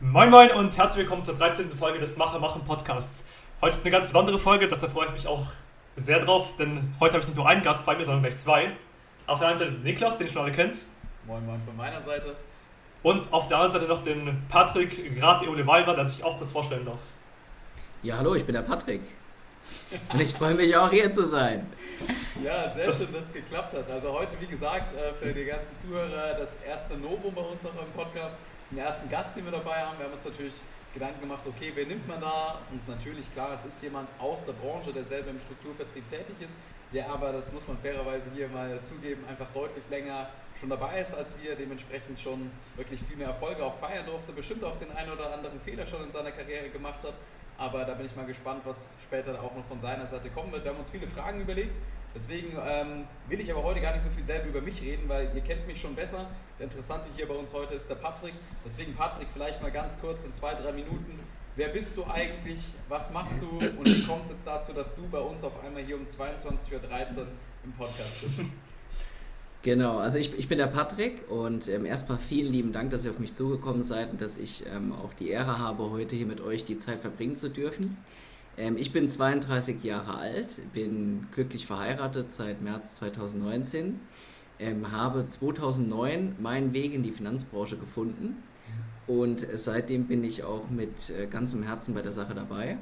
[0.00, 1.72] Moin Moin und herzlich willkommen zur 13.
[1.72, 3.24] Folge des Mache Machen Podcasts.
[3.60, 5.44] Heute ist eine ganz besondere Folge, deshalb freue ich mich auch
[5.96, 8.70] sehr drauf, denn heute habe ich nicht nur einen Gast bei mir, sondern gleich zwei.
[9.26, 10.76] Auf der einen Seite Niklas, den ihr schon alle kennt.
[11.26, 12.36] Moin Moin von meiner Seite.
[13.02, 16.52] Und auf der anderen Seite noch den Patrick Grad de Oliveira, der sich auch kurz
[16.52, 17.00] vorstellen darf.
[18.04, 19.00] Ja, hallo, ich bin der Patrick.
[20.12, 21.66] Und ich freue mich auch hier zu sein.
[22.44, 23.90] Ja, sehr das schön, dass es geklappt hat.
[23.90, 27.72] Also heute, wie gesagt, äh, für die ganzen Zuhörer das erste Novum bei uns noch
[27.72, 28.36] im Podcast
[28.70, 29.98] den ersten Gast, den wir dabei haben.
[29.98, 30.54] Wir haben uns natürlich
[30.94, 32.58] Gedanken gemacht, okay, wer nimmt man da?
[32.70, 36.54] Und natürlich, klar, es ist jemand aus der Branche, der selber im Strukturvertrieb tätig ist,
[36.92, 41.14] der aber, das muss man fairerweise hier mal zugeben, einfach deutlich länger schon dabei ist
[41.14, 45.12] als wir, dementsprechend schon wirklich viel mehr Erfolge auch feiern durfte, bestimmt auch den einen
[45.12, 47.14] oder anderen Fehler schon in seiner Karriere gemacht hat.
[47.58, 50.64] Aber da bin ich mal gespannt, was später auch noch von seiner Seite kommen wird.
[50.64, 51.76] Wir haben uns viele Fragen überlegt.
[52.14, 55.30] Deswegen ähm, will ich aber heute gar nicht so viel selber über mich reden, weil
[55.34, 56.26] ihr kennt mich schon besser.
[56.58, 58.34] Der Interessante hier bei uns heute ist der Patrick.
[58.64, 61.20] Deswegen Patrick, vielleicht mal ganz kurz in zwei, drei Minuten.
[61.56, 62.60] Wer bist du eigentlich?
[62.88, 63.48] Was machst du?
[63.48, 67.18] Und wie kommt es jetzt dazu, dass du bei uns auf einmal hier um 22.13
[67.18, 67.26] Uhr
[67.64, 68.48] im Podcast bist?
[69.62, 73.10] Genau, also ich, ich bin der Patrick und ähm, erstmal vielen lieben Dank, dass ihr
[73.10, 76.40] auf mich zugekommen seid und dass ich ähm, auch die Ehre habe, heute hier mit
[76.40, 77.96] euch die Zeit verbringen zu dürfen.
[78.58, 84.00] Ähm, ich bin 32 Jahre alt, bin glücklich verheiratet seit März 2019,
[84.58, 88.42] ähm, habe 2009 meinen Weg in die Finanzbranche gefunden
[89.06, 92.78] und seitdem bin ich auch mit äh, ganzem Herzen bei der Sache dabei.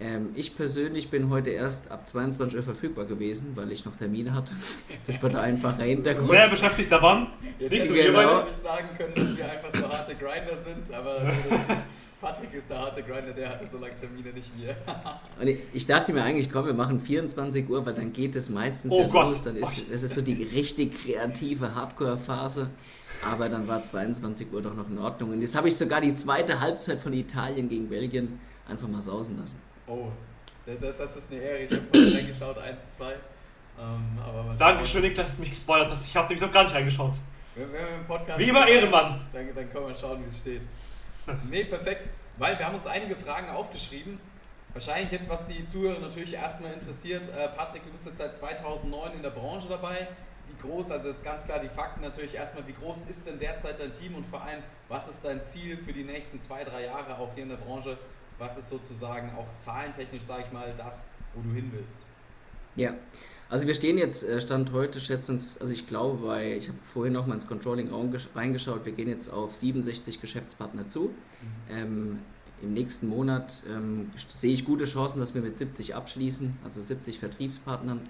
[0.00, 4.34] Ähm, ich persönlich bin heute erst ab 22 Uhr verfügbar gewesen, weil ich noch Termine
[4.34, 4.52] hatte.
[5.06, 6.28] Das war der einfache Hintergrund.
[6.28, 7.28] Sehr beschäftigt daran.
[7.58, 8.44] Jetzt nicht so genau.
[8.44, 11.32] nicht sagen können, dass wir einfach so harte Grinder sind, aber
[12.20, 14.76] Patrick ist der harte Grinder, der hatte so lange Termine nicht wir.
[15.40, 18.92] Und ich dachte mir eigentlich, komm, wir machen 24 Uhr, weil dann geht es meistens
[18.92, 19.26] oh ja Gott.
[19.26, 19.44] los.
[19.44, 22.70] Dann ist, das ist so die richtig kreative Hardcore-Phase.
[23.24, 25.30] Aber dann war 22 Uhr doch noch in Ordnung.
[25.30, 29.38] Und jetzt habe ich sogar die zweite Halbzeit von Italien gegen Belgien einfach mal sausen
[29.38, 29.60] lassen.
[29.86, 30.08] Oh,
[30.66, 31.58] das ist eine Ehre.
[31.58, 33.12] Ich habe vorhin reingeschaut, 1-2.
[33.80, 36.06] Ähm, Dankeschön, Nick, dass du mich gespoilert hast.
[36.06, 37.14] Ich habe nämlich noch gar nicht reingeschaut.
[37.54, 39.18] Wenn, wenn Wie immer Ehrenmann.
[39.32, 40.62] Dann, dann können wir schauen, wie es steht.
[41.50, 42.08] Nee, perfekt.
[42.38, 44.20] Weil wir haben uns einige Fragen aufgeschrieben.
[44.72, 47.28] Wahrscheinlich jetzt, was die Zuhörer natürlich erstmal interessiert.
[47.28, 50.08] Äh, Patrick, du bist jetzt seit 2009 in der Branche dabei.
[50.46, 53.80] Wie groß, also jetzt ganz klar die Fakten natürlich erstmal, wie groß ist denn derzeit
[53.80, 57.18] dein Team und vor allem, was ist dein Ziel für die nächsten zwei, drei Jahre
[57.18, 57.98] auch hier in der Branche?
[58.38, 61.98] Was ist sozusagen auch zahlentechnisch, sage ich mal, das, wo du hin willst?
[62.76, 62.94] Ja,
[63.50, 67.14] also wir stehen jetzt, äh, Stand heute, schätzungs, also ich glaube bei, ich habe vorhin
[67.14, 71.04] noch mal ins Controlling-Raum reingeschaut, wir gehen jetzt auf 67 Geschäftspartner zu.
[71.04, 71.12] Mhm.
[71.70, 72.18] Ähm,
[72.62, 77.18] Im nächsten Monat ähm, sehe ich gute Chancen, dass wir mit 70 abschließen, also 70
[77.18, 78.00] Vertriebspartnern.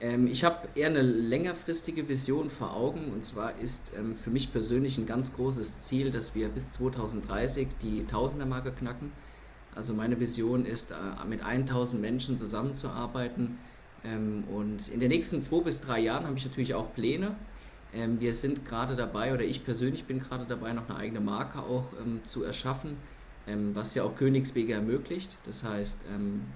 [0.00, 4.52] Ähm, ich habe eher eine längerfristige Vision vor Augen und zwar ist ähm, für mich
[4.52, 9.12] persönlich ein ganz großes Ziel, dass wir bis 2030 die Tausender-Marke knacken.
[9.74, 10.94] Also meine Vision ist, äh,
[11.28, 13.58] mit 1000 Menschen zusammenzuarbeiten,
[14.04, 17.36] ähm, und in den nächsten zwei bis drei Jahren habe ich natürlich auch Pläne.
[17.92, 21.60] Ähm, wir sind gerade dabei, oder ich persönlich bin gerade dabei, noch eine eigene Marke
[21.60, 22.96] auch ähm, zu erschaffen,
[23.74, 25.36] was ja auch Königswege ermöglicht.
[25.44, 26.06] Das heißt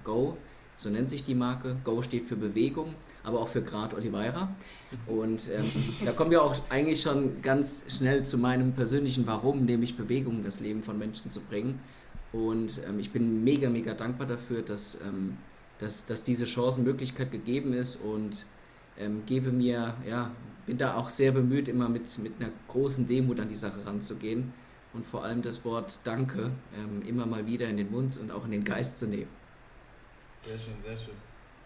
[0.03, 0.37] Go,
[0.75, 1.75] so nennt sich die Marke.
[1.83, 4.55] Go steht für Bewegung, aber auch für Grad Oliveira.
[5.05, 5.65] Und ähm,
[6.05, 10.43] da kommen wir auch eigentlich schon ganz schnell zu meinem persönlichen Warum, nämlich Bewegung in
[10.45, 11.79] das Leben von Menschen zu bringen.
[12.31, 15.37] Und ähm, ich bin mega, mega dankbar dafür, dass ähm,
[15.79, 18.45] dass, dass diese Chancenmöglichkeit gegeben ist und
[18.97, 20.31] ähm, gebe mir, ja,
[20.65, 24.53] bin da auch sehr bemüht, immer mit, mit einer großen Demut an die Sache ranzugehen
[24.93, 28.45] und vor allem das Wort Danke ähm, immer mal wieder in den Mund und auch
[28.45, 29.29] in den Geist zu nehmen.
[30.43, 31.15] Sehr schön, sehr schön.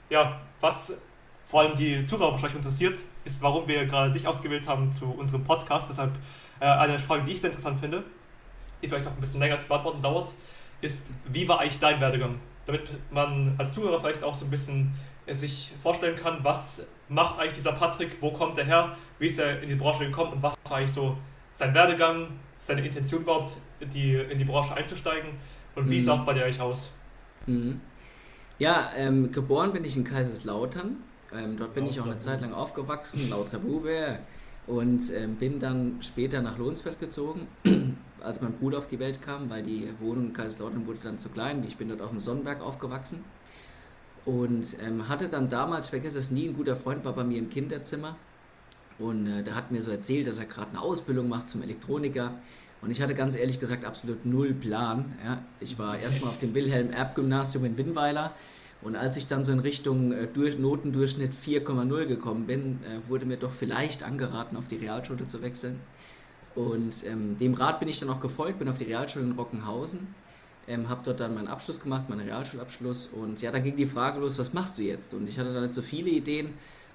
[0.10, 0.98] Ja, was
[1.46, 5.44] vor allem die Zuhörer wahrscheinlich interessiert, ist, warum wir gerade dich ausgewählt haben zu unserem
[5.44, 5.90] Podcast.
[5.90, 6.14] Deshalb
[6.60, 8.04] äh, eine Frage, die ich sehr interessant finde,
[8.82, 10.34] die vielleicht auch ein bisschen länger zu beantworten dauert,
[10.82, 12.40] ist, wie war eigentlich dein Werdegang?
[12.66, 12.82] Damit
[13.12, 14.94] man als Zuhörer vielleicht auch so ein bisschen
[15.26, 19.40] äh, sich vorstellen kann, was macht eigentlich dieser Patrick, wo kommt er her, wie ist
[19.40, 21.18] er in die Branche gekommen und was war eigentlich so
[21.54, 23.58] sein Werdegang, seine Intention überhaupt,
[23.94, 25.32] die, in die Branche einzusteigen
[25.76, 26.06] und wie mhm.
[26.06, 26.90] sah es bei dir eigentlich aus?
[27.46, 27.82] Mhm.
[28.60, 30.98] Ja, ähm, geboren bin ich in Kaiserslautern.
[31.36, 34.20] Ähm, dort bin ich auch eine Zeit lang aufgewachsen, lauter Bube.
[34.68, 37.48] Und ähm, bin dann später nach Lohnsfeld gezogen
[38.24, 41.30] als mein Bruder auf die Welt kam, weil die Wohnung in Kaiserslautern wurde dann zu
[41.30, 41.64] klein.
[41.68, 43.24] Ich bin dort auf dem Sonnenberg aufgewachsen
[44.26, 47.38] und ähm, hatte dann damals, ich vergesse es nie, ein guter Freund war bei mir
[47.38, 48.16] im Kinderzimmer
[49.00, 52.34] und äh, der hat mir so erzählt, dass er gerade eine Ausbildung macht zum Elektroniker.
[52.82, 55.14] Und ich hatte ganz ehrlich gesagt absolut null Plan.
[55.24, 55.42] Ja.
[55.62, 58.34] Ich war erstmal auf dem Wilhelm-Erb-Gymnasium in Winnweiler
[58.84, 63.26] und als ich dann so in Richtung äh, durch, Notendurchschnitt 4,0 gekommen bin, äh, wurde
[63.26, 65.80] mir doch vielleicht angeraten, auf die Realschule zu wechseln.
[66.56, 70.08] Und ähm, dem Rat bin ich dann auch gefolgt, bin auf die Realschule in Rockenhausen,
[70.68, 73.08] ähm, habe dort dann meinen Abschluss gemacht, meinen Realschulabschluss.
[73.08, 75.14] Und ja, dann ging die Frage los, was machst du jetzt?
[75.14, 76.54] Und ich hatte da nicht so viele Ideen.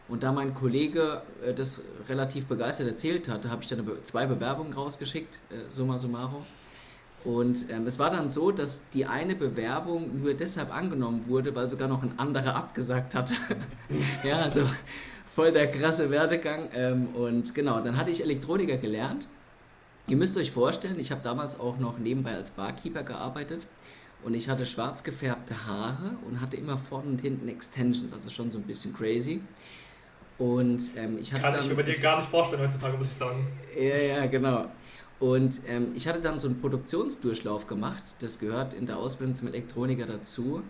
[0.08, 4.72] Und da mein Kollege äh, das relativ begeistert erzählt hatte, habe ich dann zwei Bewerbungen
[4.72, 6.44] rausgeschickt, äh, summa summarum.
[7.24, 11.68] Und ähm, es war dann so, dass die eine Bewerbung nur deshalb angenommen wurde, weil
[11.68, 13.34] sogar noch ein anderer abgesagt hatte.
[14.24, 14.62] ja, also
[15.34, 16.68] voll der krasse Werdegang.
[16.74, 19.28] Ähm, und genau, dann hatte ich Elektroniker gelernt.
[20.08, 23.66] Ihr müsst euch vorstellen, ich habe damals auch noch nebenbei als Barkeeper gearbeitet
[24.24, 28.50] und ich hatte schwarz gefärbte Haare und hatte immer vorne und hinten Extensions, also schon
[28.50, 29.42] so ein bisschen crazy.
[30.38, 33.08] Und ähm, ich hatte Kann dann, ich mir bei dir gar nicht vorstellen heutzutage, muss
[33.08, 33.46] ich sagen.
[33.78, 34.66] Ja, ja, genau.
[35.20, 38.04] Und ähm, ich hatte dann so einen Produktionsdurchlauf gemacht.
[38.20, 40.62] Das gehört in der Ausbildung zum Elektroniker dazu.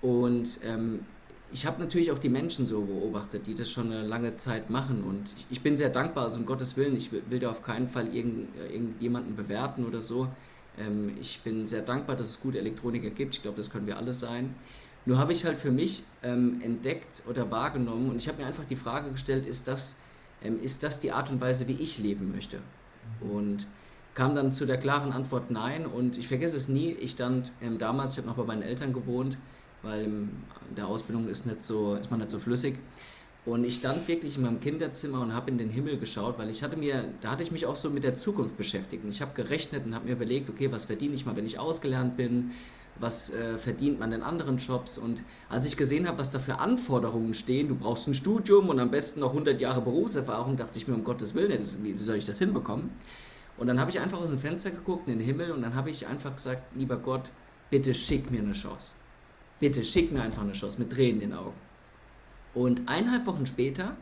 [0.00, 1.00] Und ähm,
[1.52, 5.04] ich habe natürlich auch die Menschen so beobachtet, die das schon eine lange Zeit machen.
[5.04, 7.88] Und ich, bin sehr dankbar, also um Gottes Willen, ich will, will da auf keinen
[7.88, 10.28] Fall irgend, irgendjemanden bewerten oder so.
[10.78, 13.36] Ähm, ich bin sehr dankbar, dass es gute Elektroniker gibt.
[13.36, 14.54] Ich glaube, das können wir alle sein.
[15.04, 18.64] Nur habe ich halt für mich ähm, entdeckt oder wahrgenommen und ich habe mir einfach
[18.64, 19.98] die Frage gestellt, ist das,
[20.42, 22.58] ähm, ist das die Art und Weise, wie ich leben möchte?
[23.20, 23.66] Und
[24.14, 27.78] kam dann zu der klaren Antwort nein und ich vergesse es nie, ich stand ähm,
[27.78, 29.38] damals, ich habe noch bei meinen Eltern gewohnt,
[29.82, 30.30] weil in
[30.76, 32.76] der Ausbildung ist, nicht so, ist man nicht so flüssig.
[33.44, 36.62] Und ich stand wirklich in meinem Kinderzimmer und habe in den Himmel geschaut, weil ich
[36.62, 39.02] hatte mir, da hatte ich mich auch so mit der Zukunft beschäftigt.
[39.02, 41.58] Und ich habe gerechnet und habe mir überlegt, okay, was verdiene ich mal, wenn ich
[41.58, 42.52] ausgelernt bin?
[43.00, 44.96] Was äh, verdient man in anderen Jobs?
[44.96, 48.78] Und als ich gesehen habe, was da für Anforderungen stehen, du brauchst ein Studium und
[48.78, 52.26] am besten noch 100 Jahre Berufserfahrung, dachte ich mir, um Gottes Willen, wie soll ich
[52.26, 52.90] das hinbekommen?
[53.56, 55.90] Und dann habe ich einfach aus dem Fenster geguckt in den Himmel und dann habe
[55.90, 57.30] ich einfach gesagt, lieber Gott,
[57.70, 58.92] bitte schick mir eine Chance.
[59.62, 61.54] Bitte schick mir einfach eine Chance mit Tränen in den Augen.
[62.52, 63.96] Und eineinhalb Wochen später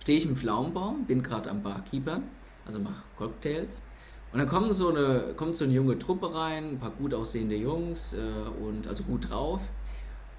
[0.00, 2.22] stehe ich im Pflaumenbaum, bin gerade am Barkeeper,
[2.66, 3.82] also mache Cocktails.
[4.32, 7.54] Und dann kommt so, eine, kommt so eine junge Truppe rein, ein paar gut aussehende
[7.54, 8.18] Jungs äh,
[8.60, 9.60] und also gut drauf.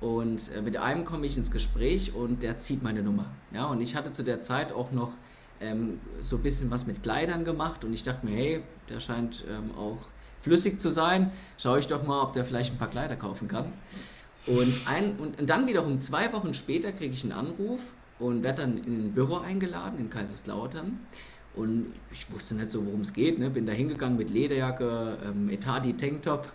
[0.01, 3.27] Und äh, mit einem komme ich ins Gespräch und der zieht meine Nummer.
[3.53, 5.13] Ja, und ich hatte zu der Zeit auch noch
[5.61, 9.45] ähm, so ein bisschen was mit Kleidern gemacht und ich dachte mir, hey, der scheint
[9.49, 9.99] ähm, auch
[10.41, 11.31] flüssig zu sein.
[11.57, 13.71] Schaue ich doch mal, ob der vielleicht ein paar Kleider kaufen kann.
[14.47, 18.61] Und, ein, und, und dann wiederum zwei Wochen später kriege ich einen Anruf und werde
[18.61, 20.99] dann in ein Büro eingeladen in Kaiserslautern.
[21.55, 23.39] Und ich wusste nicht so, worum es geht.
[23.39, 23.49] Ne?
[23.49, 26.51] Bin da hingegangen mit Lederjacke, ähm, Etadi, Tanktop.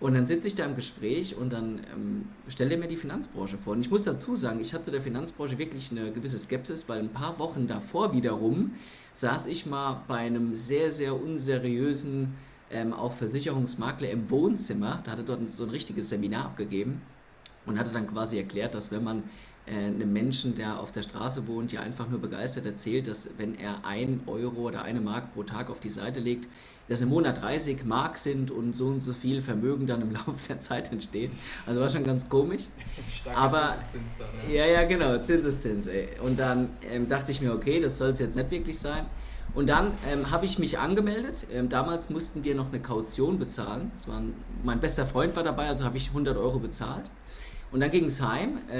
[0.00, 3.56] Und dann sitze ich da im Gespräch und dann ähm, stellt er mir die Finanzbranche
[3.56, 3.72] vor.
[3.72, 6.98] Und ich muss dazu sagen, ich hatte zu der Finanzbranche wirklich eine gewisse Skepsis, weil
[6.98, 8.72] ein paar Wochen davor wiederum
[9.14, 12.34] saß ich mal bei einem sehr, sehr unseriösen,
[12.70, 15.00] ähm, auch Versicherungsmakler im Wohnzimmer.
[15.04, 17.00] Da hat er dort so ein richtiges Seminar abgegeben
[17.66, 19.22] und hatte dann quasi erklärt, dass wenn man
[19.66, 23.54] äh, einem Menschen, der auf der Straße wohnt, ja einfach nur begeistert erzählt, dass wenn
[23.54, 26.48] er ein Euro oder eine Mark pro Tag auf die Seite legt,
[26.88, 30.34] dass im Monat 30 Mark sind und so und so viel Vermögen dann im Laufe
[30.48, 31.30] der Zeit entsteht.
[31.66, 32.62] Also war schon ganz komisch.
[33.34, 33.76] Aber
[34.18, 34.66] dann, ja.
[34.66, 35.86] ja, ja, genau, Zinseszins.
[35.86, 36.08] Ey.
[36.22, 39.06] Und dann ähm, dachte ich mir, okay, das soll es jetzt nicht wirklich sein.
[39.54, 41.46] Und dann ähm, habe ich mich angemeldet.
[41.50, 43.90] Ähm, damals mussten wir noch eine Kaution bezahlen.
[43.94, 47.10] Das war ein, mein bester Freund war dabei, also habe ich 100 Euro bezahlt.
[47.74, 48.58] Und dann ging es heim.
[48.68, 48.78] Äh,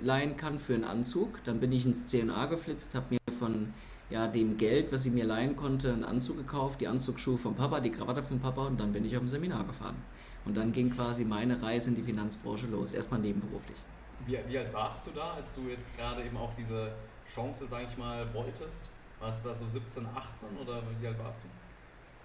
[0.00, 1.42] leihen kann für einen Anzug.
[1.42, 3.74] Dann bin ich ins C&A geflitzt, habe mir von
[4.10, 7.80] ja, dem Geld, was sie mir leihen konnte, einen Anzug gekauft, die Anzugsschuhe vom Papa,
[7.80, 9.96] die Krawatte vom Papa und dann bin ich auf ein Seminar gefahren.
[10.44, 13.78] Und dann ging quasi meine Reise in die Finanzbranche los, erstmal nebenberuflich.
[14.24, 16.92] Wie, wie alt warst du da, als du jetzt gerade eben auch diese
[17.34, 18.88] Chance, sag ich mal, wolltest?
[19.18, 21.48] Warst du da so 17, 18 oder wie alt warst du?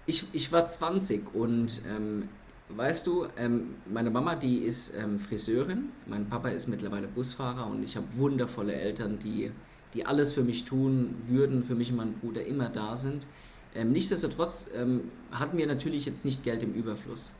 [0.06, 2.28] Ich, ich war 20 und ähm,
[2.68, 7.84] Weißt du, ähm, meine Mama, die ist ähm, Friseurin, mein Papa ist mittlerweile Busfahrer und
[7.84, 9.52] ich habe wundervolle Eltern, die,
[9.94, 13.28] die alles für mich tun würden, für mich und meinen Bruder immer da sind.
[13.76, 17.32] Ähm, nichtsdestotrotz ähm, hatten wir natürlich jetzt nicht Geld im Überfluss.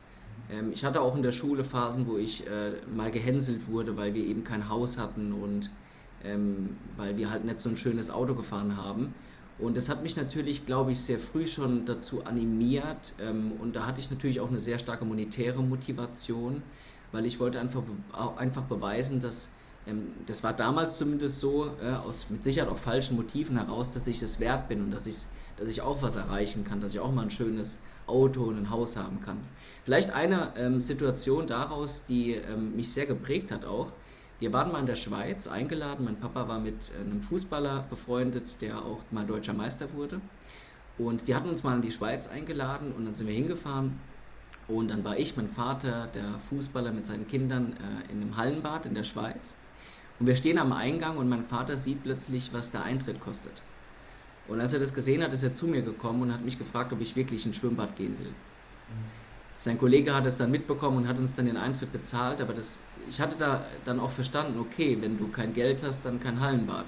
[0.49, 4.13] Ähm, ich hatte auch in der Schule Phasen, wo ich äh, mal gehänselt wurde, weil
[4.13, 5.71] wir eben kein Haus hatten und
[6.23, 9.13] ähm, weil wir halt nicht so ein schönes Auto gefahren haben.
[9.59, 13.13] Und das hat mich natürlich, glaube ich, sehr früh schon dazu animiert.
[13.19, 16.61] Ähm, und da hatte ich natürlich auch eine sehr starke monetäre Motivation,
[17.11, 17.81] weil ich wollte einfach,
[18.37, 19.51] einfach beweisen, dass
[19.87, 24.05] ähm, das war damals zumindest so, äh, aus mit Sicherheit auch falschen Motiven heraus, dass
[24.07, 25.17] ich es wert bin und dass ich,
[25.57, 28.69] dass ich auch was erreichen kann, dass ich auch mal ein schönes Auto und ein
[28.69, 29.37] Haus haben kann.
[29.83, 33.91] Vielleicht eine ähm, Situation daraus, die ähm, mich sehr geprägt hat auch,
[34.39, 36.05] wir waren mal in der Schweiz eingeladen.
[36.05, 40.21] Mein Papa war mit einem Fußballer befreundet, der auch mal deutscher Meister wurde.
[40.97, 43.99] Und die hatten uns mal in die Schweiz eingeladen und dann sind wir hingefahren.
[44.67, 48.85] Und dann war ich, mein Vater, der Fußballer mit seinen Kindern äh, in einem Hallenbad
[48.85, 49.57] in der Schweiz.
[50.19, 53.53] Und wir stehen am Eingang und mein Vater sieht plötzlich, was der Eintritt kostet.
[54.47, 56.91] Und als er das gesehen hat, ist er zu mir gekommen und hat mich gefragt,
[56.93, 58.33] ob ich wirklich ins Schwimmbad gehen will.
[59.57, 62.83] Sein Kollege hat es dann mitbekommen und hat uns dann den Eintritt bezahlt, aber das,
[63.09, 66.85] ich hatte da dann auch verstanden, okay, wenn du kein Geld hast, dann kein Hallenbad.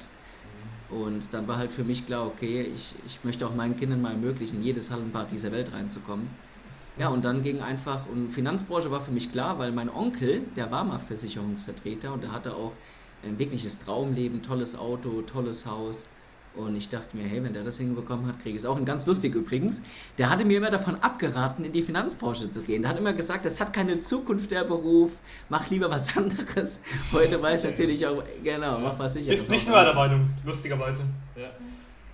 [0.89, 4.11] Und dann war halt für mich klar, okay, ich, ich möchte auch meinen Kindern mal
[4.11, 6.27] ermöglichen, in jedes Hallenbad dieser Welt reinzukommen.
[6.97, 10.69] Ja, und dann ging einfach, und Finanzbranche war für mich klar, weil mein Onkel, der
[10.71, 12.73] war mal Versicherungsvertreter und der hatte auch
[13.23, 16.05] ein wirkliches Traumleben, tolles Auto, tolles Haus.
[16.55, 18.75] Und ich dachte mir, hey, wenn der das hinbekommen hat, kriege ich es auch.
[18.75, 19.83] Und ganz lustig übrigens,
[20.17, 22.81] der hatte mir immer davon abgeraten, in die Finanzbranche zu gehen.
[22.81, 25.11] Der hat immer gesagt, das hat keine Zukunft, der Beruf,
[25.47, 26.81] mach lieber was anderes.
[27.13, 29.31] Heute weiß ich natürlich auch, genau, mach was sicher.
[29.31, 31.03] Ist nicht nur der Meinung, lustigerweise.
[31.35, 31.49] Ja.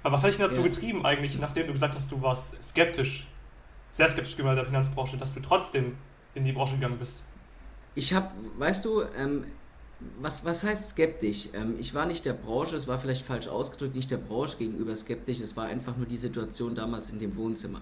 [0.04, 0.68] Aber was hat dich dazu ja.
[0.68, 3.28] getrieben eigentlich, nachdem du gesagt hast, du warst skeptisch,
[3.90, 5.96] sehr skeptisch gegenüber der Finanzbranche, dass du trotzdem
[6.36, 7.24] in die Branche gegangen bist?
[7.96, 9.46] Ich habe, weißt du, ähm,
[10.22, 11.50] was, was heißt skeptisch?
[11.54, 14.96] Ähm, ich war nicht der Branche, es war vielleicht falsch ausgedrückt, nicht der Branche gegenüber
[14.96, 17.82] skeptisch, es war einfach nur die Situation damals in dem Wohnzimmer.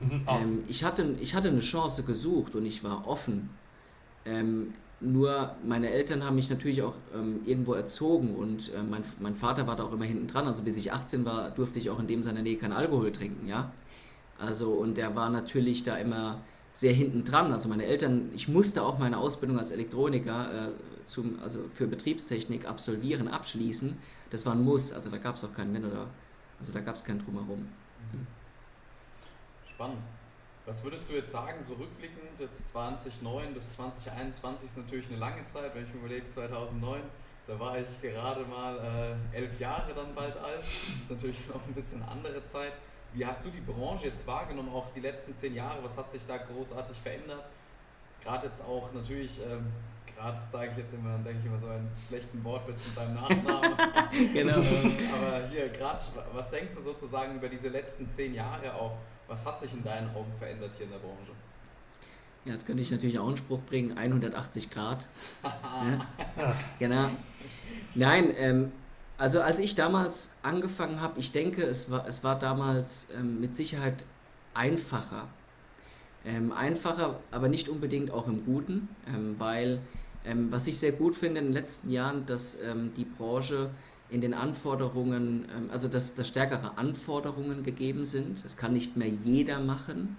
[0.00, 3.50] Mhm, ähm, ich, hatte, ich hatte eine Chance gesucht und ich war offen.
[4.24, 9.34] Ähm, nur meine Eltern haben mich natürlich auch ähm, irgendwo erzogen und äh, mein, mein
[9.34, 10.46] Vater war da auch immer hinten dran.
[10.46, 13.48] Also bis ich 18 war, durfte ich auch in dem seiner Nähe kein Alkohol trinken,
[13.48, 13.72] ja.
[14.38, 16.40] Also und der war natürlich da immer
[16.72, 17.52] sehr hinten dran.
[17.52, 20.70] Also meine Eltern, ich musste auch meine Ausbildung als Elektroniker äh,
[21.06, 23.98] zum, also für Betriebstechnik absolvieren, abschließen.
[24.30, 26.08] Das war ein Muss, also da gab es auch keinen Wenn oder,
[26.58, 27.60] also da gab es kein Drumherum.
[28.12, 28.26] Mhm.
[29.68, 30.02] Spannend.
[30.64, 35.44] Was würdest du jetzt sagen, so rückblickend, jetzt 2009 bis 2021 ist natürlich eine lange
[35.44, 37.02] Zeit, wenn ich mir überlege, 2009,
[37.48, 41.66] da war ich gerade mal äh, elf Jahre dann bald alt, das ist natürlich noch
[41.66, 42.78] ein bisschen andere Zeit.
[43.12, 45.82] Wie hast du die Branche jetzt wahrgenommen, auch die letzten zehn Jahre?
[45.82, 47.50] Was hat sich da großartig verändert?
[48.22, 49.66] Gerade jetzt auch natürlich, ähm,
[50.16, 53.76] gerade sage ich jetzt immer, denke ich immer so einen schlechten Wortwitz mit deinem Nachnamen.
[54.32, 54.58] genau.
[54.58, 56.02] Ähm, aber hier, gerade,
[56.32, 58.96] was denkst du sozusagen über diese letzten zehn Jahre auch?
[59.28, 61.32] Was hat sich in deinen Augen verändert hier in der Branche?
[62.44, 65.06] Ja, jetzt könnte ich natürlich auch einen Spruch bringen, 180 Grad.
[65.42, 66.54] ja.
[66.78, 67.10] Genau.
[67.94, 68.72] Nein, ähm,
[69.16, 73.54] also als ich damals angefangen habe, ich denke, es war, es war damals ähm, mit
[73.54, 74.04] Sicherheit
[74.54, 75.28] einfacher.
[76.24, 79.80] Ähm, einfacher, aber nicht unbedingt auch im Guten, ähm, weil
[80.24, 83.70] ähm, was ich sehr gut finde in den letzten Jahren, dass ähm, die Branche
[84.10, 88.44] in den Anforderungen, ähm, also dass, dass stärkere Anforderungen gegeben sind.
[88.44, 90.16] Es kann nicht mehr jeder machen.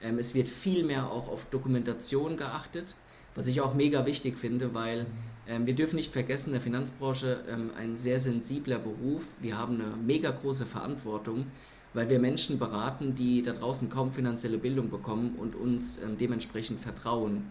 [0.00, 2.94] es wird viel mehr auch auf Dokumentation geachtet,
[3.34, 5.06] was ich auch mega wichtig finde, weil
[5.48, 9.24] ähm, wir dürfen nicht vergessen, der Finanzbranche ähm, ein sehr sensibler Beruf.
[9.40, 11.46] Wir haben eine mega große Verantwortung,
[11.94, 16.80] weil wir Menschen beraten, die da draußen kaum finanzielle Bildung bekommen und uns ähm, dementsprechend
[16.80, 17.50] vertrauen.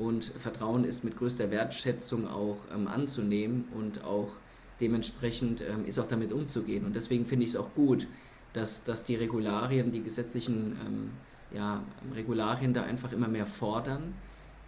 [0.00, 4.30] Und Vertrauen ist mit größter Wertschätzung auch ähm, anzunehmen und auch
[4.80, 6.86] dementsprechend ähm, ist auch damit umzugehen.
[6.86, 8.06] Und deswegen finde ich es auch gut,
[8.54, 11.10] dass, dass die Regularien, die gesetzlichen ähm,
[11.54, 11.82] ja,
[12.14, 14.14] Regularien da einfach immer mehr fordern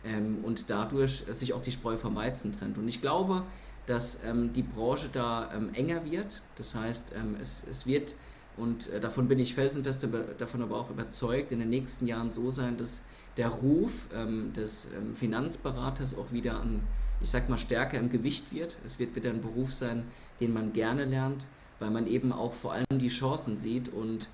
[0.05, 2.77] ähm, und dadurch sich auch die Spreu vom Weizen trennt.
[2.77, 3.45] Und ich glaube,
[3.87, 6.43] dass ähm, die Branche da ähm, enger wird.
[6.57, 8.17] Das heißt, es, es wird,
[8.59, 12.51] und äh, davon bin ich felsenfest davon aber auch überzeugt, in den nächsten Jahren so
[12.51, 13.01] sein, dass
[13.37, 16.81] der Ruf ähm, des ähm, Finanzberaters auch wieder an,
[17.21, 18.77] ich sag mal, stärker im Gewicht wird.
[18.85, 20.05] Es wird wieder ein Beruf sein,
[20.41, 21.47] den man gerne lernt,
[21.79, 24.29] weil man eben auch vor allem die Chancen sieht und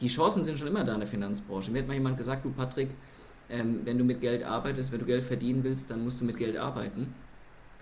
[0.00, 1.70] die Chancen sind schon immer da in der Finanzbranche.
[1.70, 2.90] Mir hat mal jemand gesagt, du Patrick,
[3.48, 6.36] ähm, wenn du mit Geld arbeitest, wenn du Geld verdienen willst, dann musst du mit
[6.36, 7.14] Geld arbeiten.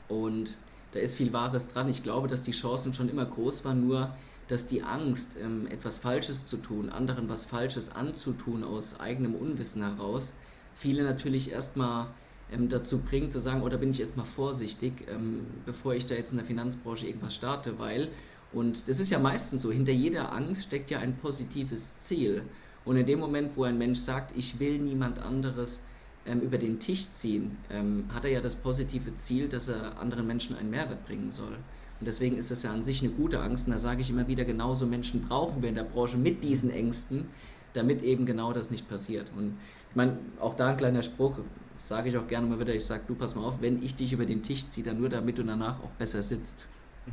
[0.08, 0.58] Und
[0.92, 1.88] da ist viel Wahres dran.
[1.88, 4.14] Ich glaube, dass die Chancen schon immer groß waren, nur
[4.52, 9.82] dass die Angst, ähm, etwas Falsches zu tun, anderen was Falsches anzutun aus eigenem Unwissen
[9.82, 10.34] heraus,
[10.74, 12.08] viele natürlich erstmal
[12.52, 16.32] ähm, dazu bringt zu sagen, oder bin ich erstmal vorsichtig, ähm, bevor ich da jetzt
[16.32, 18.08] in der Finanzbranche irgendwas starte, weil,
[18.52, 22.42] und das ist ja meistens so, hinter jeder Angst steckt ja ein positives Ziel.
[22.84, 25.84] Und in dem Moment, wo ein Mensch sagt, ich will niemand anderes
[26.26, 30.26] ähm, über den Tisch ziehen, ähm, hat er ja das positive Ziel, dass er anderen
[30.26, 31.56] Menschen einen Mehrwert bringen soll.
[32.02, 33.68] Und deswegen ist das ja an sich eine gute Angst.
[33.68, 36.68] Und da sage ich immer wieder, genauso Menschen brauchen wir in der Branche mit diesen
[36.68, 37.28] Ängsten,
[37.74, 39.30] damit eben genau das nicht passiert.
[39.36, 39.56] Und
[39.88, 41.38] ich meine, auch da ein kleiner Spruch,
[41.78, 44.12] sage ich auch gerne mal wieder, ich sage, du pass mal auf, wenn ich dich
[44.12, 46.66] über den Tisch ziehe, dann nur damit du danach auch besser sitzt.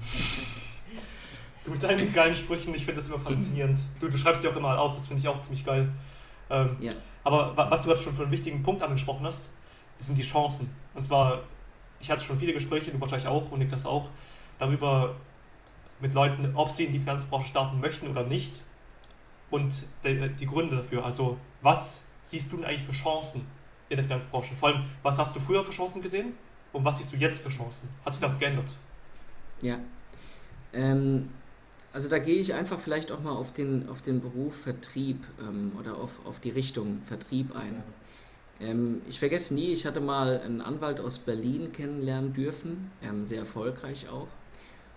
[1.66, 3.78] Du mit deinen geilen Sprüchen, ich finde das immer faszinierend.
[4.00, 5.90] Du, du schreibst die auch immer auf, das finde ich auch ziemlich geil.
[6.50, 6.94] Ähm, ja.
[7.26, 9.50] Aber was du gerade schon für einen wichtigen Punkt angesprochen hast,
[10.00, 10.70] sind die Chancen.
[10.96, 11.44] Und zwar,
[12.00, 14.10] ich hatte schon viele Gespräche, du wahrscheinlich auch und Niklas auch,
[14.60, 15.22] darüber
[16.00, 18.64] mit Leuten, ob sie in die Finanzbranche starten möchten oder nicht
[19.52, 21.06] und die, die Gründe dafür.
[21.06, 23.48] Also, was siehst du denn eigentlich für Chancen
[23.90, 24.56] in der Finanzbranche?
[24.56, 26.38] Vor allem, was hast du früher für Chancen gesehen
[26.74, 27.90] und was siehst du jetzt für Chancen?
[28.06, 28.78] Hat sich das geändert?
[29.62, 29.80] Ja.
[30.74, 31.30] Ähm,
[31.92, 35.74] Also da gehe ich einfach vielleicht auch mal auf den, auf den Beruf Vertrieb ähm,
[35.80, 37.84] oder auf, auf die Richtung Vertrieb ein.
[38.60, 43.40] Ähm, ich vergesse nie, ich hatte mal einen Anwalt aus Berlin kennenlernen dürfen, ähm, sehr
[43.42, 44.30] erfolgreich auch.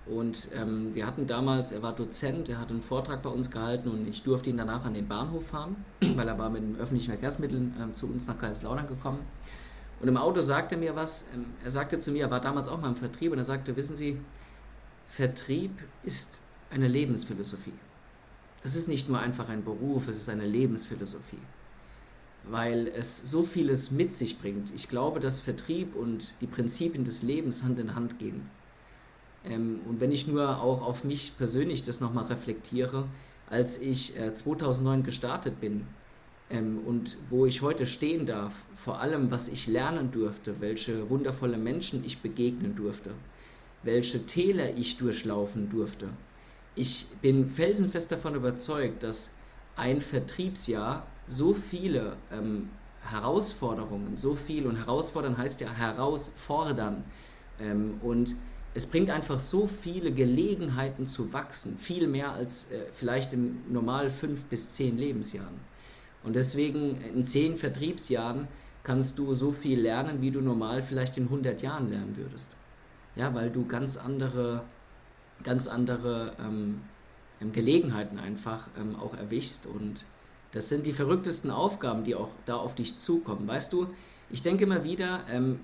[0.06, 3.88] Und ähm, wir hatten damals, er war Dozent, er hat einen Vortrag bei uns gehalten
[3.88, 7.11] und ich durfte ihn danach an den Bahnhof fahren, weil er war mit den öffentlichen
[7.11, 9.21] Verkehrsmitteln äh, zu uns nach Kaiserslautern gekommen.
[10.00, 12.66] Und im Auto sagte er mir was, ähm, er sagte zu mir, er war damals
[12.66, 14.18] auch mal im Vertrieb und er sagte, wissen Sie,
[15.06, 15.71] Vertrieb
[16.02, 17.75] ist eine Lebensphilosophie.
[18.64, 21.42] Das ist nicht nur einfach ein Beruf, es ist eine Lebensphilosophie,
[22.44, 24.73] weil es so vieles mit sich bringt.
[24.75, 28.49] Ich glaube, dass Vertrieb und die Prinzipien des Lebens Hand in Hand gehen.
[29.45, 33.07] Ähm, und wenn ich nur auch auf mich persönlich das nochmal reflektiere,
[33.49, 35.87] als ich äh, 2009 gestartet bin
[36.51, 41.59] ähm, und wo ich heute stehen darf, vor allem was ich lernen durfte, welche wundervolle
[41.59, 43.15] Menschen ich begegnen durfte,
[43.83, 46.09] welche Täler ich durchlaufen durfte.
[46.75, 49.37] Ich bin felsenfest davon überzeugt, dass
[49.77, 52.71] ein Vertriebsjahr so viele ähm,
[53.11, 57.05] Herausforderungen, so viel, und herausfordern heißt ja herausfordern,
[57.61, 58.37] ähm, und
[58.75, 64.11] es bringt einfach so viele Gelegenheiten zu wachsen, viel mehr als äh, vielleicht in normal
[64.11, 65.61] fünf bis zehn Lebensjahren.
[66.23, 68.49] Und deswegen in zehn Vertriebsjahren
[68.85, 72.57] kannst du so viel lernen, wie du normal vielleicht in 100 Jahren lernen würdest.
[73.14, 74.64] Ja, weil du ganz andere,
[75.43, 76.81] ganz andere ähm,
[77.43, 79.67] ähm, Gelegenheiten einfach ähm, auch erwischst.
[79.67, 80.05] Und
[80.52, 83.47] das sind die verrücktesten Aufgaben, die auch da auf dich zukommen.
[83.47, 83.88] Weißt du,
[84.33, 85.61] ich denke immer wieder, ähm,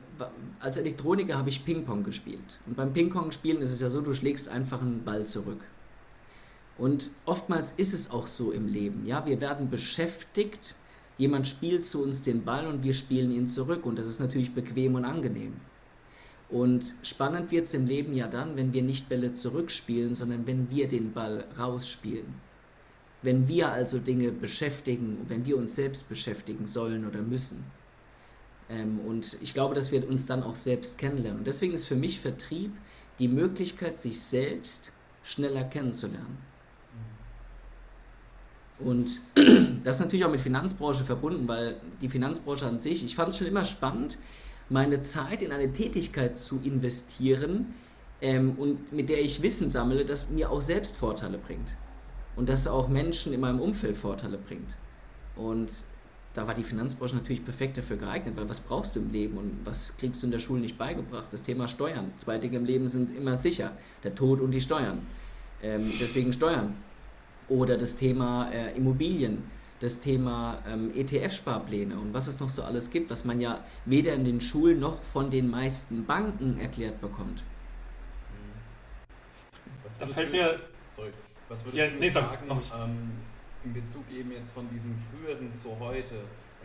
[0.61, 2.61] als Elektroniker habe ich Ping-Pong gespielt.
[2.67, 5.61] Und beim Ping-Pong-Spielen ist es ja so, du schlägst einfach einen Ball zurück.
[6.77, 9.07] Und oftmals ist es auch so im Leben.
[9.07, 10.77] Ja, wir werden beschäftigt,
[11.17, 13.87] jemand spielt zu uns den Ball und wir spielen ihn zurück.
[13.87, 15.55] Und das ist natürlich bequem und angenehm.
[16.51, 20.71] Und spannend wird es im Leben ja dann, wenn wir nicht Bälle zurückspielen, sondern wenn
[20.71, 22.35] wir den Ball rausspielen.
[23.23, 27.65] Wenn wir also Dinge beschäftigen, wenn wir uns selbst beschäftigen sollen oder müssen.
[28.69, 31.41] Ähm, und ich glaube, dass wir uns dann auch selbst kennenlernen.
[31.41, 32.73] Und deswegen ist für mich Vertrieb
[33.19, 34.93] die Möglichkeit, sich selbst
[35.23, 36.39] schneller kennenzulernen.
[38.79, 39.21] Und
[39.85, 43.39] das ist natürlich auch mit Finanzbranche verbunden, weil die Finanzbranche an sich, ich fand es
[43.39, 44.19] schon immer spannend,
[44.69, 47.75] meine Zeit in eine Tätigkeit zu investieren
[48.21, 51.77] ähm, und mit der ich Wissen sammle, das mir auch selbst Vorteile bringt.
[52.37, 54.77] Und das auch Menschen in meinem Umfeld Vorteile bringt.
[55.35, 55.71] Und
[56.39, 59.59] da war die Finanzbranche natürlich perfekt dafür geeignet, weil was brauchst du im Leben und
[59.65, 61.27] was kriegst du in der Schule nicht beigebracht?
[61.33, 62.13] Das Thema Steuern.
[62.19, 65.05] Zwei Dinge im Leben sind immer sicher, der Tod und die Steuern.
[65.65, 66.77] Ähm, deswegen Steuern.
[67.49, 72.89] Oder das Thema äh, Immobilien, das Thema ähm, ETF-Sparpläne und was es noch so alles
[72.93, 77.43] gibt, was man ja weder in den Schulen noch von den meisten Banken erklärt bekommt.
[79.83, 80.61] Was das fällt mir...
[80.95, 81.11] Sorry.
[81.49, 83.11] Was würdest ja, du nee, sagen, ähm,
[83.65, 86.15] in Bezug eben jetzt von diesem früheren zu heute.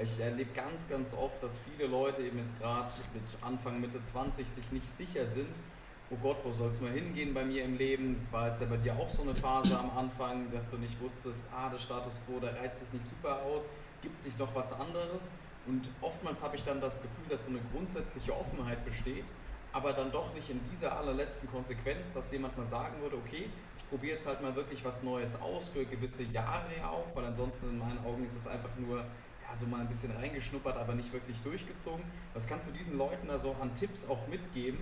[0.02, 4.48] Ich erlebe ganz, ganz oft, dass viele Leute eben jetzt gerade mit Anfang, Mitte 20
[4.48, 5.62] sich nicht sicher sind,
[6.10, 8.16] oh Gott, wo soll es mal hingehen bei mir im Leben?
[8.16, 11.00] Das war jetzt ja bei dir auch so eine Phase am Anfang, dass du nicht
[11.02, 13.70] wusstest, ah, der Status quo, der reizt sich nicht super aus,
[14.02, 15.32] gibt es nicht noch was anderes?
[15.66, 19.26] Und oftmals habe ich dann das Gefühl, dass so eine grundsätzliche Offenheit besteht,
[19.72, 23.50] aber dann doch nicht in dieser allerletzten Konsequenz, dass jemand mal sagen würde, okay,
[23.94, 27.78] probiere jetzt halt mal wirklich was Neues aus für gewisse Jahre auch, weil ansonsten in
[27.78, 31.40] meinen Augen ist es einfach nur ja, so mal ein bisschen reingeschnuppert, aber nicht wirklich
[31.44, 32.04] durchgezogen.
[32.34, 34.80] Was kannst du diesen Leuten also an Tipps auch mitgeben,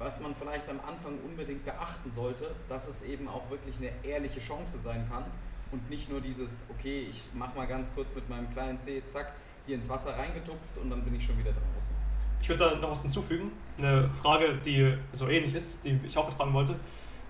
[0.00, 4.40] was man vielleicht am Anfang unbedingt beachten sollte, dass es eben auch wirklich eine ehrliche
[4.40, 5.26] Chance sein kann
[5.70, 9.32] und nicht nur dieses, okay, ich mache mal ganz kurz mit meinem kleinen Zeh, zack,
[9.66, 11.94] hier ins Wasser reingetupft und dann bin ich schon wieder draußen.
[12.42, 16.32] Ich würde da noch was hinzufügen, eine Frage, die so ähnlich ist, die ich auch
[16.32, 16.74] fragen wollte.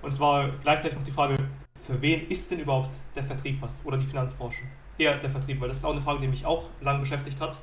[0.03, 1.37] Und zwar gleichzeitig noch die Frage,
[1.83, 3.85] für wen ist denn überhaupt der Vertrieb was?
[3.85, 4.63] Oder die Finanzbranche?
[4.99, 7.61] Eher der Vertrieb, weil das ist auch eine Frage, die mich auch lange beschäftigt hat.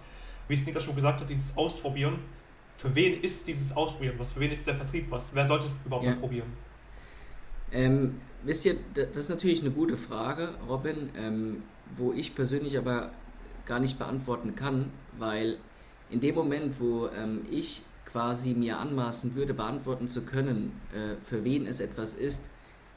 [0.47, 2.19] Wie es Niklas schon gesagt hat, dieses Ausprobieren.
[2.77, 4.31] Für wen ist dieses Ausprobieren was?
[4.31, 5.33] Für wen ist der Vertrieb was?
[5.33, 6.11] Wer sollte es überhaupt ja.
[6.11, 6.53] mal probieren?
[7.71, 13.11] Ähm, wisst ihr, das ist natürlich eine gute Frage, Robin, ähm, wo ich persönlich aber
[13.65, 15.57] gar nicht beantworten kann, weil
[16.09, 17.83] in dem Moment, wo ähm, ich
[18.17, 22.47] quasi mir anmaßen würde, beantworten zu können, äh, für wen es etwas ist.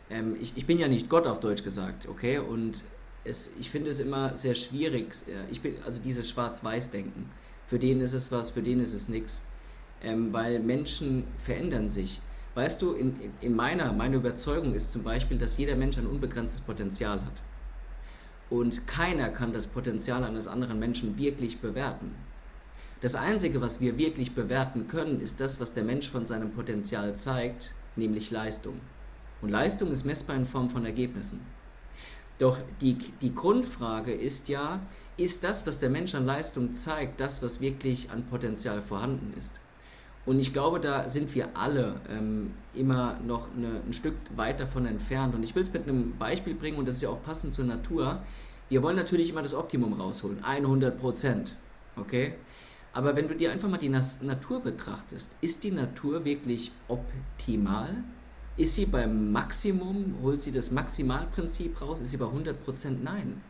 [0.09, 2.39] Ähm, ich, ich bin ja nicht Gott auf Deutsch gesagt, okay?
[2.39, 2.85] Und
[3.25, 7.31] es, ich finde es immer sehr schwierig, äh, ich bin, also dieses Schwarz-Weiß-Denken.
[7.67, 9.43] Für den ist es was, für den ist es nichts.
[10.03, 12.23] Ähm, weil Menschen verändern sich.
[12.55, 16.63] Weißt du, in, in meiner, meine Überzeugung ist zum Beispiel, dass jeder Mensch ein unbegrenztes
[16.63, 17.43] Potenzial hat.
[18.49, 22.15] Und keiner kann das Potenzial eines anderen Menschen wirklich bewerten.
[23.01, 27.17] Das Einzige, was wir wirklich bewerten können, ist das, was der Mensch von seinem Potenzial
[27.17, 28.79] zeigt, nämlich Leistung.
[29.41, 31.41] Und Leistung ist messbar in Form von Ergebnissen.
[32.39, 34.81] Doch die, die Grundfrage ist ja,
[35.17, 39.61] ist das, was der Mensch an Leistung zeigt, das, was wirklich an Potenzial vorhanden ist?
[40.27, 44.85] Und ich glaube, da sind wir alle ähm, immer noch eine, ein Stück weit davon
[44.85, 45.35] entfernt.
[45.35, 47.65] Und ich will es mit einem Beispiel bringen, und das ist ja auch passend zur
[47.65, 48.23] Natur.
[48.69, 51.57] Wir wollen natürlich immer das Optimum rausholen, 100 Prozent.
[51.97, 52.35] Okay?
[52.93, 58.03] Aber wenn du dir einfach mal die Natur betrachtest, ist die Natur wirklich optimal?
[58.57, 60.17] Ist sie beim Maximum?
[60.23, 62.01] Holt sie das Maximalprinzip raus?
[62.01, 63.05] Ist sie bei 100 Prozent?
[63.05, 63.43] Nein.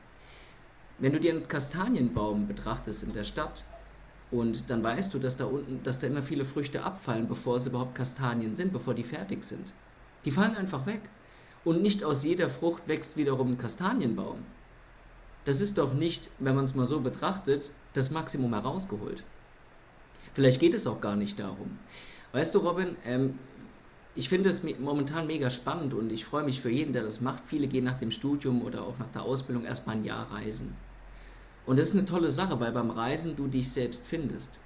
[0.98, 3.64] Wenn du dir einen Kastanienbaum betrachtest in der Stadt,
[4.30, 7.66] und dann weißt du, dass da unten, dass da immer viele Früchte abfallen, bevor es
[7.66, 9.72] überhaupt Kastanien sind, bevor die fertig sind.
[10.24, 11.00] Die fallen einfach weg.
[11.64, 14.38] Und nicht aus jeder Frucht wächst wiederum ein Kastanienbaum.
[15.44, 19.24] Das ist doch nicht, wenn man es mal so betrachtet, das Maximum herausgeholt.
[20.34, 21.78] Vielleicht geht es auch gar nicht darum.
[22.32, 23.38] Weißt du, Robin, ähm,
[24.14, 27.44] ich finde es momentan mega spannend und ich freue mich für jeden, der das macht.
[27.46, 30.74] Viele gehen nach dem Studium oder auch nach der Ausbildung erstmal ein Jahr reisen.
[31.66, 34.58] Und das ist eine tolle Sache, weil beim Reisen du dich selbst findest.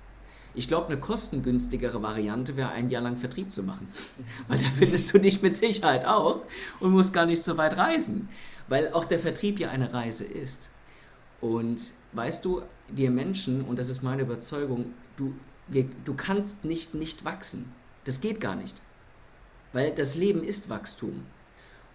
[0.54, 3.88] Ich glaube, eine kostengünstigere Variante wäre, ein Jahr lang Vertrieb zu machen.
[4.48, 6.42] Weil da findest du dich mit Sicherheit auch
[6.78, 8.28] und musst gar nicht so weit reisen.
[8.68, 10.70] Weil auch der Vertrieb ja eine Reise ist.
[11.44, 15.34] Und weißt du, wir Menschen, und das ist meine Überzeugung, du,
[15.68, 17.70] wir, du kannst nicht nicht wachsen.
[18.04, 18.74] Das geht gar nicht.
[19.74, 21.26] Weil das Leben ist Wachstum.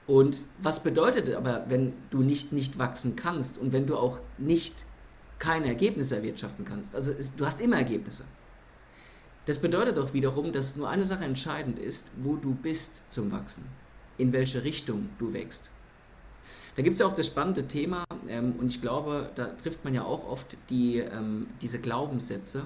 [0.05, 4.85] Und was bedeutet aber, wenn du nicht nicht wachsen kannst und wenn du auch nicht
[5.39, 6.93] keine Ergebnisse erwirtschaften kannst.
[6.93, 8.25] Also es, du hast immer Ergebnisse.
[9.47, 13.65] Das bedeutet doch wiederum, dass nur eine Sache entscheidend ist, wo du bist zum Wachsen,
[14.19, 15.71] in welche Richtung du wächst.
[16.75, 19.93] Da gibt es ja auch das spannende Thema, ähm, und ich glaube, da trifft man
[19.93, 22.63] ja auch oft die, ähm, diese Glaubenssätze,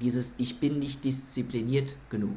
[0.00, 2.36] dieses Ich bin nicht diszipliniert genug.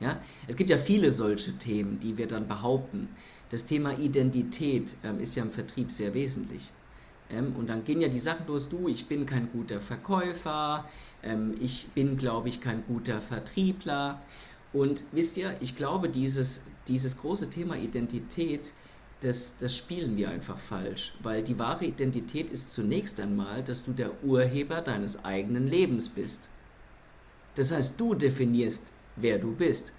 [0.00, 0.20] Ja?
[0.48, 3.08] Es gibt ja viele solche Themen, die wir dann behaupten.
[3.50, 6.70] Das Thema Identität ähm, ist ja im Vertrieb sehr wesentlich.
[7.30, 10.88] Ähm, und dann gehen ja die Sachen los, du, ich bin kein guter Verkäufer,
[11.22, 14.20] ähm, ich bin, glaube ich, kein guter Vertriebler.
[14.72, 18.72] Und wisst ihr, ich glaube, dieses, dieses große Thema Identität,
[19.20, 23.92] das, das spielen wir einfach falsch, weil die wahre Identität ist zunächst einmal, dass du
[23.92, 26.48] der Urheber deines eigenen Lebens bist.
[27.54, 29.92] Das heißt, du definierst, wer du bist.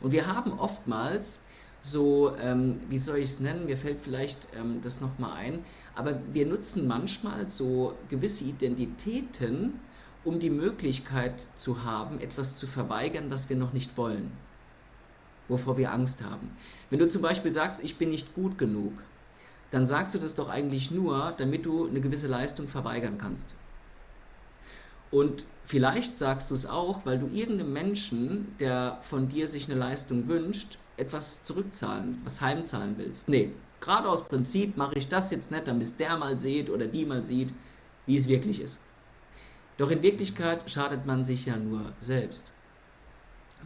[0.00, 1.42] Und wir haben oftmals
[1.82, 5.64] so, ähm, wie soll ich es nennen, mir fällt vielleicht ähm, das nochmal ein,
[5.94, 9.80] aber wir nutzen manchmal so gewisse Identitäten,
[10.24, 14.30] um die Möglichkeit zu haben, etwas zu verweigern, was wir noch nicht wollen,
[15.48, 16.50] wovor wir Angst haben.
[16.90, 18.92] Wenn du zum Beispiel sagst, ich bin nicht gut genug,
[19.70, 23.54] dann sagst du das doch eigentlich nur, damit du eine gewisse Leistung verweigern kannst.
[25.10, 29.78] Und vielleicht sagst du es auch, weil du irgendeinem Menschen, der von dir sich eine
[29.78, 33.28] Leistung wünscht, etwas zurückzahlen, was heimzahlen willst.
[33.28, 37.04] Nee, Gerade aus Prinzip mache ich das jetzt nicht, damit der mal sieht oder die
[37.04, 37.52] mal sieht,
[38.06, 38.80] wie es wirklich ist.
[39.76, 42.52] Doch in Wirklichkeit schadet man sich ja nur selbst.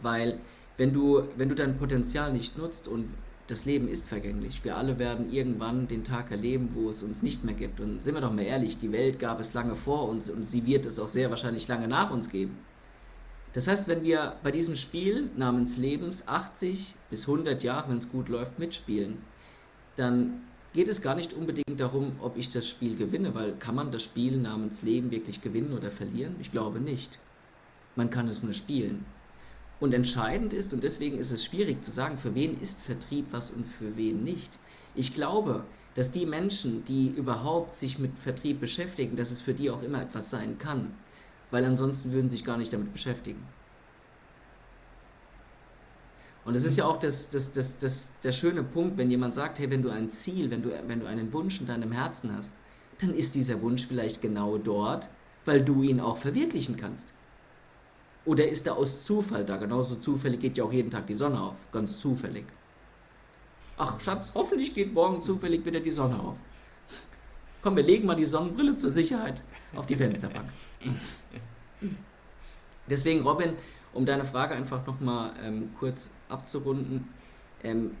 [0.01, 0.39] Weil
[0.77, 3.09] wenn du, wenn du dein Potenzial nicht nutzt und
[3.47, 7.43] das Leben ist vergänglich, wir alle werden irgendwann den Tag erleben, wo es uns nicht
[7.43, 7.79] mehr gibt.
[7.79, 10.65] Und sind wir doch mal ehrlich, die Welt gab es lange vor uns und sie
[10.65, 12.57] wird es auch sehr wahrscheinlich lange nach uns geben.
[13.53, 18.11] Das heißt, wenn wir bei diesem Spiel namens Lebens 80 bis 100 Jahre, wenn es
[18.11, 19.17] gut läuft, mitspielen,
[19.95, 20.41] dann
[20.73, 24.03] geht es gar nicht unbedingt darum, ob ich das Spiel gewinne, weil kann man das
[24.03, 26.35] Spiel namens Leben wirklich gewinnen oder verlieren?
[26.39, 27.19] Ich glaube nicht.
[27.95, 29.05] Man kann es nur spielen.
[29.83, 33.51] Und entscheidend ist, und deswegen ist es schwierig zu sagen, für wen ist Vertrieb was
[33.51, 34.57] und für wen nicht.
[34.95, 35.65] Ich glaube,
[35.95, 40.01] dass die Menschen, die überhaupt sich mit Vertrieb beschäftigen, dass es für die auch immer
[40.01, 40.93] etwas sein kann,
[41.51, 43.45] weil ansonsten würden sie sich gar nicht damit beschäftigen.
[46.45, 49.59] Und das ist ja auch das, das, das, das, der schöne Punkt, wenn jemand sagt,
[49.59, 52.53] hey, wenn du ein Ziel, wenn du, wenn du einen Wunsch in deinem Herzen hast,
[53.01, 55.09] dann ist dieser Wunsch vielleicht genau dort,
[55.43, 57.09] weil du ihn auch verwirklichen kannst.
[58.25, 59.57] Oder ist er aus Zufall da?
[59.57, 61.55] Genauso zufällig geht ja auch jeden Tag die Sonne auf.
[61.71, 62.45] Ganz zufällig.
[63.77, 66.37] Ach, Schatz, hoffentlich geht morgen zufällig wieder die Sonne auf.
[67.61, 69.41] Komm, wir legen mal die Sonnenbrille zur Sicherheit
[69.75, 70.49] auf die Fensterbank.
[72.89, 73.53] Deswegen, Robin,
[73.93, 77.07] um deine Frage einfach nochmal ähm, kurz abzurunden,
[77.63, 77.91] ähm,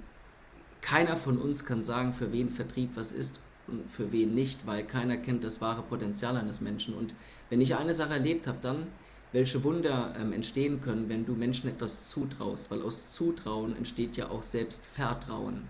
[0.81, 4.83] keiner von uns kann sagen, für wen Vertrieb was ist und für wen nicht, weil
[4.83, 6.93] keiner kennt das wahre Potenzial eines Menschen.
[6.93, 7.15] Und
[7.49, 8.87] wenn ich eine Sache erlebt habe, dann
[9.33, 14.29] welche Wunder ähm, entstehen können, wenn du Menschen etwas zutraust, weil aus Zutrauen entsteht ja
[14.29, 15.67] auch Selbstvertrauen.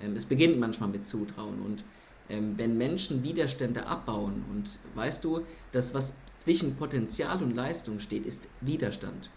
[0.00, 1.84] Ähm, es beginnt manchmal mit Zutrauen und
[2.30, 8.24] ähm, wenn Menschen Widerstände abbauen und weißt du, das was zwischen Potenzial und Leistung steht,
[8.24, 9.30] ist Widerstand.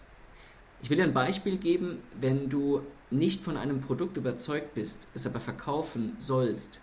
[0.82, 5.26] Ich will dir ein Beispiel geben, wenn du nicht von einem Produkt überzeugt bist, es
[5.26, 6.80] aber verkaufen sollst,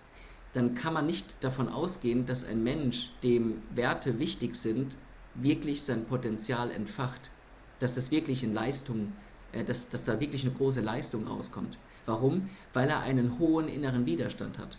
[0.53, 4.97] dann kann man nicht davon ausgehen, dass ein Mensch, dem Werte wichtig sind,
[5.35, 7.31] wirklich sein Potenzial entfacht.
[7.79, 9.13] Dass das wirklich in Leistung,
[9.51, 11.77] äh, dass, dass da wirklich eine große Leistung rauskommt.
[12.05, 12.49] Warum?
[12.73, 14.77] Weil er einen hohen inneren Widerstand hat.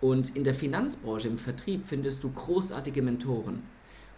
[0.00, 3.62] Und in der Finanzbranche, im Vertrieb, findest du großartige Mentoren.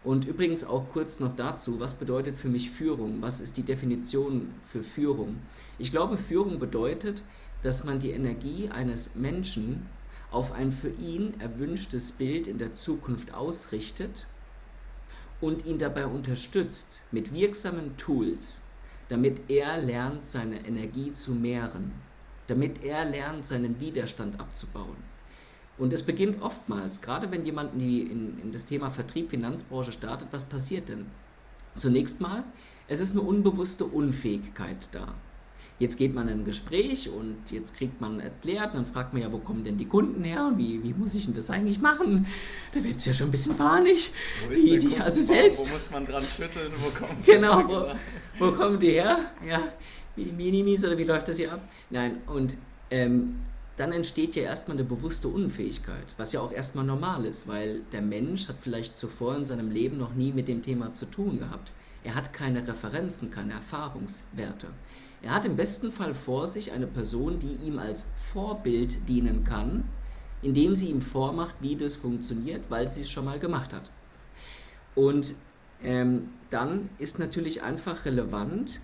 [0.05, 3.19] Und übrigens auch kurz noch dazu, was bedeutet für mich Führung?
[3.21, 5.39] Was ist die Definition für Führung?
[5.79, 7.23] Ich glaube, Führung bedeutet,
[7.63, 9.87] dass man die Energie eines Menschen
[10.33, 14.27] auf ein für ihn erwünschtes Bild in der Zukunft ausrichtet
[15.43, 18.63] und ihn dabei unterstützt mit wirksamen Tools,
[19.09, 21.93] damit er lernt, seine Energie zu mehren,
[22.47, 24.97] damit er lernt, seinen Widerstand abzubauen.
[25.79, 30.45] Und es beginnt oftmals, gerade wenn jemand in, in das Thema Vertrieb, Finanzbranche startet, was
[30.45, 31.07] passiert denn?
[31.77, 32.45] Zunächst mal,
[32.87, 35.15] es ist eine unbewusste Unfähigkeit da.
[35.79, 39.33] Jetzt geht man in ein Gespräch und jetzt kriegt man erklärt, dann fragt man ja,
[39.33, 40.53] wo kommen denn die Kunden her?
[40.57, 42.27] Wie, wie muss ich denn das eigentlich machen?
[42.73, 44.11] Da wird es ja schon ein bisschen panisch.
[44.47, 45.69] Wo ist Wie, die, also selbst.
[45.69, 46.73] Wo muss man dran schütteln?
[46.77, 47.95] Wo kommt Genau, wo,
[48.39, 49.33] wo kommen die her?
[49.47, 49.61] Ja,
[50.15, 51.61] wie die Minimis oder wie läuft das hier ab?
[51.91, 52.57] Nein, und
[52.91, 53.41] ähm,
[53.77, 58.03] dann entsteht ja erstmal eine bewusste Unfähigkeit, was ja auch erstmal normal ist, weil der
[58.03, 61.73] Mensch hat vielleicht zuvor in seinem Leben noch nie mit dem Thema zu tun gehabt.
[62.05, 64.69] Er hat keine Referenzen, keine Erfahrungswerte.
[65.23, 69.85] Er hat im besten Fall vor sich eine Person, die ihm als Vorbild dienen kann,
[70.43, 73.91] indem sie ihm vormacht, wie das funktioniert, weil sie es schon mal gemacht hat.
[74.97, 75.35] Und
[75.83, 78.81] ähm, dann ist natürlich einfach relevant,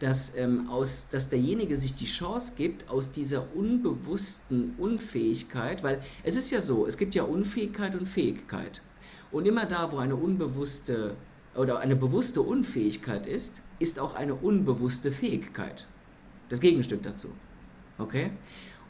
[0.00, 6.36] dass, ähm, aus, dass derjenige sich die Chance gibt, aus dieser unbewussten Unfähigkeit, weil es
[6.36, 8.82] ist ja so, es gibt ja Unfähigkeit und Fähigkeit.
[9.30, 11.14] Und immer da, wo eine unbewusste
[11.54, 15.86] oder eine bewusste Unfähigkeit ist, ist auch eine unbewusste Fähigkeit.
[16.48, 17.28] Das Gegenstück dazu.
[17.98, 18.30] Okay?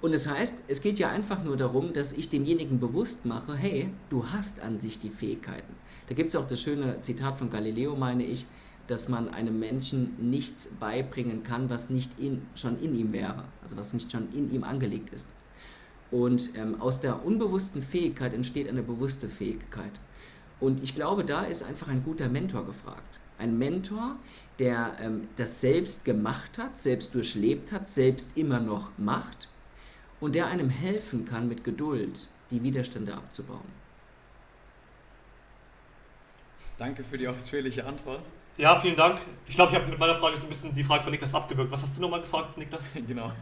[0.02, 3.88] Und das heißt, es geht ja einfach nur darum, dass ich demjenigen bewusst mache, hey,
[4.11, 5.74] du hast an sich die Fähigkeiten.
[6.09, 8.46] Da gibt es auch das schöne Zitat von Galileo, meine ich,
[8.88, 13.76] dass man einem Menschen nichts beibringen kann, was nicht in, schon in ihm wäre, also
[13.76, 15.28] was nicht schon in ihm angelegt ist.
[16.11, 19.92] Und ähm, aus der unbewussten Fähigkeit entsteht eine bewusste Fähigkeit.
[20.61, 23.20] Und ich glaube, da ist einfach ein guter Mentor gefragt.
[23.42, 24.16] Ein Mentor,
[24.59, 29.48] der ähm, das selbst gemacht hat, selbst durchlebt hat, selbst immer noch macht
[30.20, 33.83] und der einem helfen kann, mit Geduld die Widerstände abzubauen.
[36.78, 38.22] Danke für die ausführliche Antwort.
[38.57, 39.20] Ja, vielen Dank.
[39.48, 41.70] Ich glaube, ich habe mit meiner Frage so ein bisschen die Frage von Niklas abgewürgt.
[41.70, 42.92] Was hast du nochmal gefragt, Niklas?
[43.07, 43.33] genau.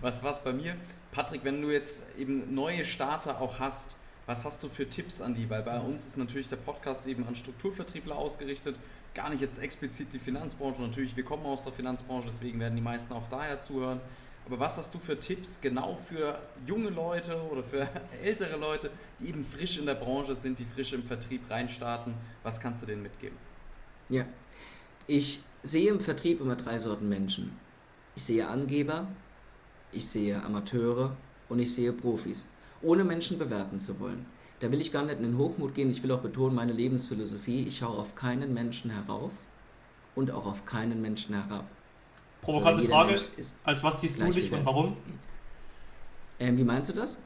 [0.00, 0.76] Was war's bei mir?
[1.12, 3.94] Patrick, wenn du jetzt eben neue Starter auch hast,
[4.28, 5.48] was hast du für Tipps an die?
[5.48, 8.78] Weil bei uns ist natürlich der Podcast eben an Strukturvertriebler ausgerichtet,
[9.14, 10.82] gar nicht jetzt explizit die Finanzbranche.
[10.82, 14.02] Natürlich, wir kommen aus der Finanzbranche, deswegen werden die meisten auch daher zuhören.
[14.44, 17.88] Aber was hast du für Tipps genau für junge Leute oder für
[18.22, 22.12] ältere Leute, die eben frisch in der Branche sind, die frisch im Vertrieb reinstarten?
[22.42, 23.38] Was kannst du denen mitgeben?
[24.10, 24.26] Ja,
[25.06, 27.58] ich sehe im Vertrieb immer drei Sorten Menschen.
[28.14, 29.08] Ich sehe Angeber,
[29.90, 31.16] ich sehe Amateure
[31.48, 32.46] und ich sehe Profis,
[32.82, 34.26] ohne Menschen bewerten zu wollen.
[34.60, 37.62] Da will ich gar nicht in den Hochmut gehen, ich will auch betonen, meine Lebensphilosophie,
[37.62, 39.32] ich schaue auf keinen Menschen herauf
[40.14, 41.64] und auch auf keinen Menschen herab.
[42.42, 43.12] Provokante jeder Frage.
[43.12, 44.94] Mensch ist Als was siehst du dich und warum?
[46.40, 47.22] Ähm, wie meinst du das?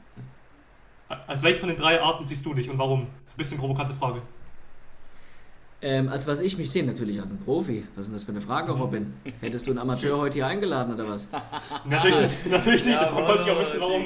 [1.27, 3.07] Als welche von den drei Arten siehst du dich und warum?
[3.37, 4.23] Bisschen provokante Frage.
[5.85, 7.85] Ähm, als was ich mich sehe, natürlich als ein Profi.
[7.97, 9.15] Was ist denn das für eine Frage, Robin?
[9.41, 11.29] Hättest du einen Amateur heute hier eingeladen oder was?
[11.85, 12.97] Natürlich nicht, natürlich nicht.
[13.01, 14.05] das wollte ich auch wissen, warum.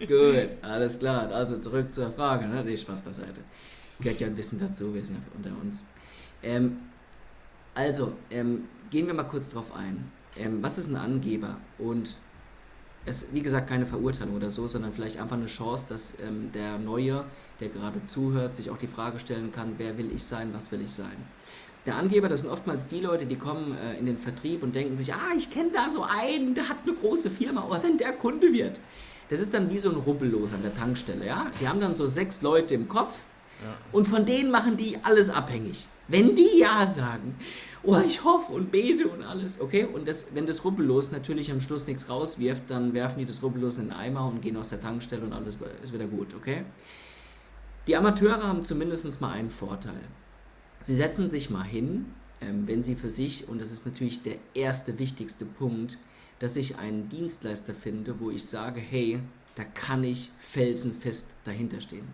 [0.00, 1.30] Gut, alles klar.
[1.30, 2.46] Also zurück zur Frage.
[2.46, 2.64] Ne?
[2.64, 3.40] Nee, Spaß beiseite.
[4.00, 5.84] Gehört ja ein bisschen dazu, wir sind ja unter uns.
[6.42, 6.78] Ähm,
[7.74, 10.10] also, ähm, gehen wir mal kurz drauf ein.
[10.36, 11.56] Ähm, was ist ein Angeber?
[11.78, 12.18] Und
[13.06, 16.78] es wie gesagt keine Verurteilung oder so, sondern vielleicht einfach eine Chance, dass ähm, der
[16.78, 17.24] Neue,
[17.60, 20.80] der gerade zuhört, sich auch die Frage stellen kann, wer will ich sein, was will
[20.80, 21.16] ich sein.
[21.86, 24.96] Der Angeber, das sind oftmals die Leute, die kommen äh, in den Vertrieb und denken
[24.98, 28.12] sich, ah, ich kenne da so einen, der hat eine große Firma, aber wenn der
[28.12, 28.78] Kunde wird.
[29.30, 31.46] Das ist dann wie so ein Rubbellos an der Tankstelle, ja.
[31.60, 33.18] Die haben dann so sechs Leute im Kopf
[33.92, 35.86] und von denen machen die alles abhängig.
[36.06, 37.36] Wenn die Ja sagen,
[37.82, 39.84] oh, ich hoffe und bete und alles, okay?
[39.84, 43.76] Und das, wenn das Rubbellos natürlich am Schluss nichts rauswirft, dann werfen die das Rubbellos
[43.76, 46.64] in den Eimer und gehen aus der Tankstelle und alles ist wieder gut, okay?
[47.86, 50.00] Die Amateure haben zumindest mal einen Vorteil.
[50.80, 52.06] Sie setzen sich mal hin,
[52.40, 55.98] ähm, wenn sie für sich, und das ist natürlich der erste wichtigste Punkt,
[56.38, 59.20] dass ich einen Dienstleister finde, wo ich sage, hey,
[59.54, 62.06] da kann ich felsenfest dahinter stehen.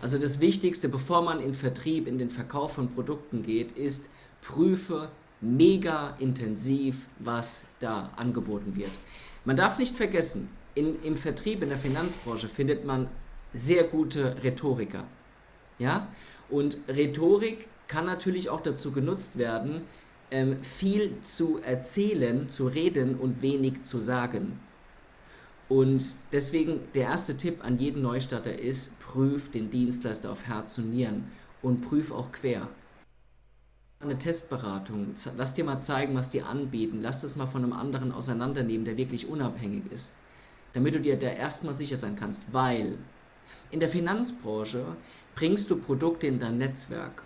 [0.00, 4.10] Also das Wichtigste, bevor man in Vertrieb, in den Verkauf von Produkten geht, ist,
[4.42, 8.90] prüfe mega intensiv, was da angeboten wird.
[9.44, 13.08] Man darf nicht vergessen, in, im Vertrieb, in der Finanzbranche findet man
[13.52, 15.04] sehr gute Rhetoriker.
[15.78, 16.08] Ja?
[16.50, 19.82] Und Rhetorik kann natürlich auch dazu genutzt werden,
[20.30, 24.60] ähm, viel zu erzählen, zu reden und wenig zu sagen.
[25.68, 30.90] Und deswegen der erste Tipp an jeden Neustarter ist, prüf den Dienstleister auf Herz und
[30.90, 31.24] Nieren
[31.62, 32.68] und prüf auch quer.
[33.98, 38.12] Eine Testberatung, lass dir mal zeigen, was die anbieten, lass das mal von einem anderen
[38.12, 40.12] auseinandernehmen, der wirklich unabhängig ist,
[40.74, 42.98] damit du dir da erstmal sicher sein kannst, weil
[43.70, 44.84] in der Finanzbranche
[45.34, 47.22] bringst du Produkte in dein Netzwerk.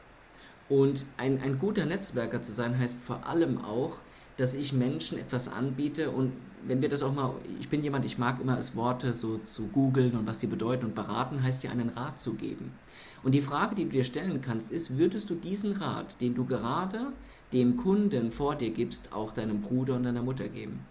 [0.70, 3.98] Und ein, ein guter Netzwerker zu sein heißt vor allem auch,
[4.36, 6.32] dass ich Menschen etwas anbiete und
[6.66, 9.66] wenn wir das auch mal, ich bin jemand, ich mag immer es Worte so zu
[9.66, 12.72] googeln und was die bedeuten und beraten heißt dir einen Rat zu geben.
[13.22, 16.44] Und die Frage, die du dir stellen kannst, ist, würdest du diesen Rat, den du
[16.44, 17.12] gerade
[17.52, 20.86] dem Kunden vor dir gibst, auch deinem Bruder und deiner Mutter geben?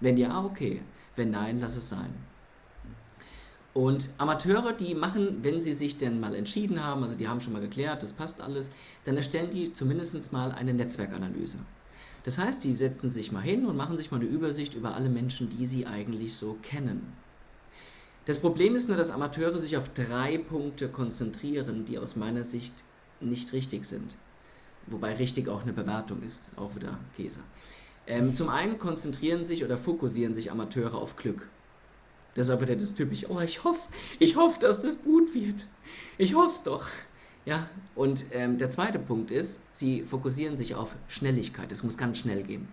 [0.00, 0.82] Wenn ja, okay.
[1.14, 2.14] Wenn nein, lass es sein.
[3.76, 7.52] Und Amateure, die machen, wenn sie sich denn mal entschieden haben, also die haben schon
[7.52, 8.70] mal geklärt, das passt alles,
[9.04, 11.58] dann erstellen die zumindest mal eine Netzwerkanalyse.
[12.24, 15.10] Das heißt, die setzen sich mal hin und machen sich mal eine Übersicht über alle
[15.10, 17.12] Menschen, die sie eigentlich so kennen.
[18.24, 22.72] Das Problem ist nur, dass Amateure sich auf drei Punkte konzentrieren, die aus meiner Sicht
[23.20, 24.16] nicht richtig sind.
[24.86, 27.40] Wobei richtig auch eine Bewertung ist, auch wieder Käse.
[28.06, 31.46] Ähm, zum einen konzentrieren sich oder fokussieren sich Amateure auf Glück.
[32.36, 33.80] Das ist wieder das typische, oh, ich hoffe,
[34.18, 35.66] ich hoffe, dass das gut wird.
[36.18, 36.86] Ich hoffe es doch.
[37.46, 41.72] Ja, und ähm, der zweite Punkt ist, sie fokussieren sich auf Schnelligkeit.
[41.72, 42.68] Es muss ganz schnell gehen.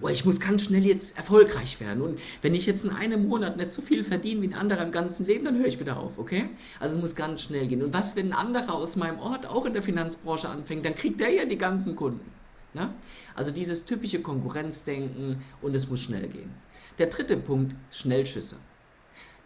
[0.00, 2.02] Oh, ich muss ganz schnell jetzt erfolgreich werden.
[2.02, 4.90] Und wenn ich jetzt in einem Monat nicht so viel verdiene wie ein anderer im
[4.90, 6.48] ganzen Leben, dann höre ich wieder auf, okay?
[6.80, 7.82] Also es muss ganz schnell gehen.
[7.82, 11.20] Und was, wenn ein anderer aus meinem Ort auch in der Finanzbranche anfängt, dann kriegt
[11.20, 12.32] der ja die ganzen Kunden.
[12.74, 12.92] Ne?
[13.34, 16.50] Also dieses typische Konkurrenzdenken und es muss schnell gehen.
[16.98, 18.56] Der dritte Punkt, Schnellschüsse.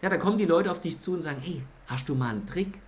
[0.01, 2.47] Ja, da kommen die Leute auf dich zu und sagen, hey, hast du mal einen
[2.47, 2.79] Trick?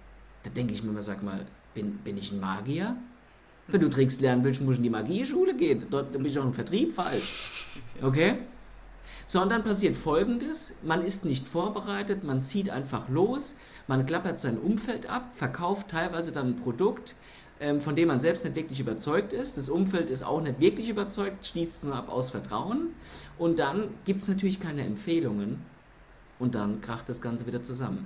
[0.41, 1.45] Da denke ich mir mal, sag mal,
[1.75, 2.97] bin, bin ich ein Magier?
[3.67, 5.87] Wenn du Tricks lernen willst, musst du in die Magieschule gehen.
[5.89, 7.69] Dort bin ich auch im Vertrieb falsch.
[8.01, 8.39] Okay?
[9.27, 15.09] Sondern passiert folgendes: Man ist nicht vorbereitet, man zieht einfach los, man klappert sein Umfeld
[15.09, 17.15] ab, verkauft teilweise dann ein Produkt,
[17.61, 19.57] ähm, von dem man selbst nicht wirklich überzeugt ist.
[19.57, 22.89] Das Umfeld ist auch nicht wirklich überzeugt, schließt nur ab aus Vertrauen.
[23.37, 25.72] Und dann gibt es natürlich keine Empfehlungen
[26.43, 28.05] und dann kracht das Ganze wieder zusammen.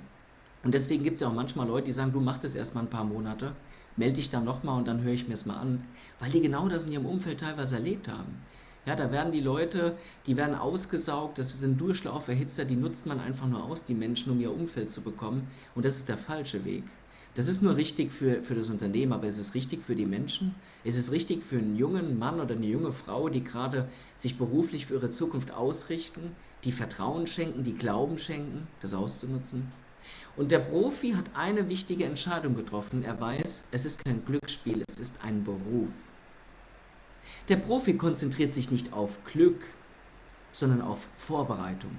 [0.63, 2.89] Und deswegen gibt es ja auch manchmal Leute, die sagen, du mach das erstmal ein
[2.89, 3.53] paar Monate,
[3.95, 5.83] melde dich dann nochmal und dann höre ich mir es mal an,
[6.19, 8.37] weil die genau das in ihrem Umfeld teilweise erlebt haben.
[8.85, 9.97] Ja, da werden die Leute,
[10.27, 14.39] die werden ausgesaugt, das sind Durchlauferhitzer, die nutzt man einfach nur aus, die Menschen, um
[14.39, 15.47] ihr Umfeld zu bekommen.
[15.73, 16.83] Und das ist der falsche Weg.
[17.37, 20.55] Das ist nur richtig für, für das Unternehmen, aber ist es richtig für die Menschen?
[20.83, 24.87] Ist es richtig für einen jungen Mann oder eine junge Frau, die gerade sich beruflich
[24.87, 29.71] für ihre Zukunft ausrichten, die Vertrauen schenken, die Glauben schenken, das auszunutzen?
[30.35, 33.03] Und der Profi hat eine wichtige Entscheidung getroffen.
[33.03, 35.91] Er weiß, es ist kein Glücksspiel, es ist ein Beruf.
[37.49, 39.61] Der Profi konzentriert sich nicht auf Glück,
[40.51, 41.91] sondern auf Vorbereitung.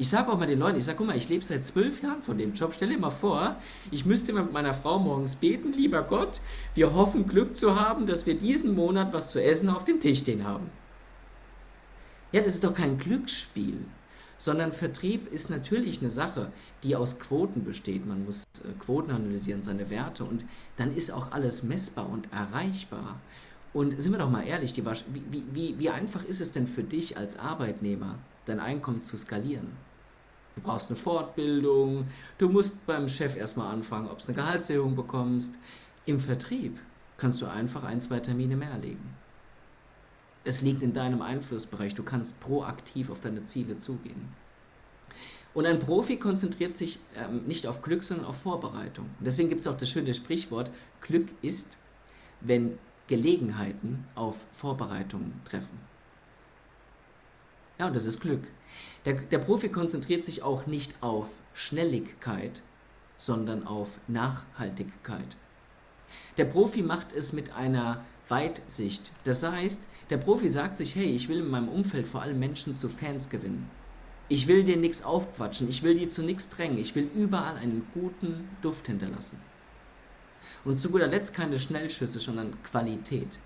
[0.00, 2.22] Ich sage auch mal den Leuten, ich sage, guck mal, ich lebe seit zwölf Jahren
[2.22, 2.72] von dem Job.
[2.72, 3.56] Stell dir mal vor,
[3.90, 6.40] ich müsste mit meiner Frau morgens beten, lieber Gott,
[6.74, 10.20] wir hoffen Glück zu haben, dass wir diesen Monat was zu essen auf dem Tisch
[10.20, 10.70] stehen haben.
[12.30, 13.84] Ja, das ist doch kein Glücksspiel
[14.38, 16.52] sondern Vertrieb ist natürlich eine Sache,
[16.84, 18.06] die aus Quoten besteht.
[18.06, 20.44] Man muss äh, Quoten analysieren, seine Werte und
[20.76, 23.20] dann ist auch alles messbar und erreichbar.
[23.74, 27.18] Und sind wir doch mal ehrlich, wie, wie, wie einfach ist es denn für dich
[27.18, 29.87] als Arbeitnehmer, dein Einkommen zu skalieren?
[30.58, 35.54] Du brauchst eine Fortbildung, du musst beim Chef erstmal anfragen, ob du eine Gehaltserhöhung bekommst.
[36.04, 36.80] Im Vertrieb
[37.16, 39.14] kannst du einfach ein, zwei Termine mehr legen.
[40.42, 41.94] Es liegt in deinem Einflussbereich.
[41.94, 44.34] Du kannst proaktiv auf deine Ziele zugehen.
[45.54, 49.04] Und ein Profi konzentriert sich ähm, nicht auf Glück, sondern auf Vorbereitung.
[49.20, 51.78] Und deswegen gibt es auch das schöne Sprichwort, Glück ist,
[52.40, 55.78] wenn Gelegenheiten auf Vorbereitungen treffen.
[57.78, 58.42] Ja, und das ist Glück.
[59.04, 62.62] Der, der Profi konzentriert sich auch nicht auf Schnelligkeit,
[63.16, 65.36] sondern auf Nachhaltigkeit.
[66.36, 69.12] Der Profi macht es mit einer Weitsicht.
[69.24, 72.74] Das heißt, der Profi sagt sich, hey, ich will in meinem Umfeld vor allem Menschen
[72.74, 73.68] zu Fans gewinnen.
[74.30, 77.86] Ich will dir nichts aufquatschen, ich will die zu nichts drängen, ich will überall einen
[77.94, 79.40] guten Duft hinterlassen.
[80.64, 83.38] Und zu guter Letzt keine Schnellschüsse, sondern Qualität.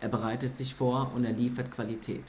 [0.00, 2.24] Er bereitet sich vor und er liefert Qualität.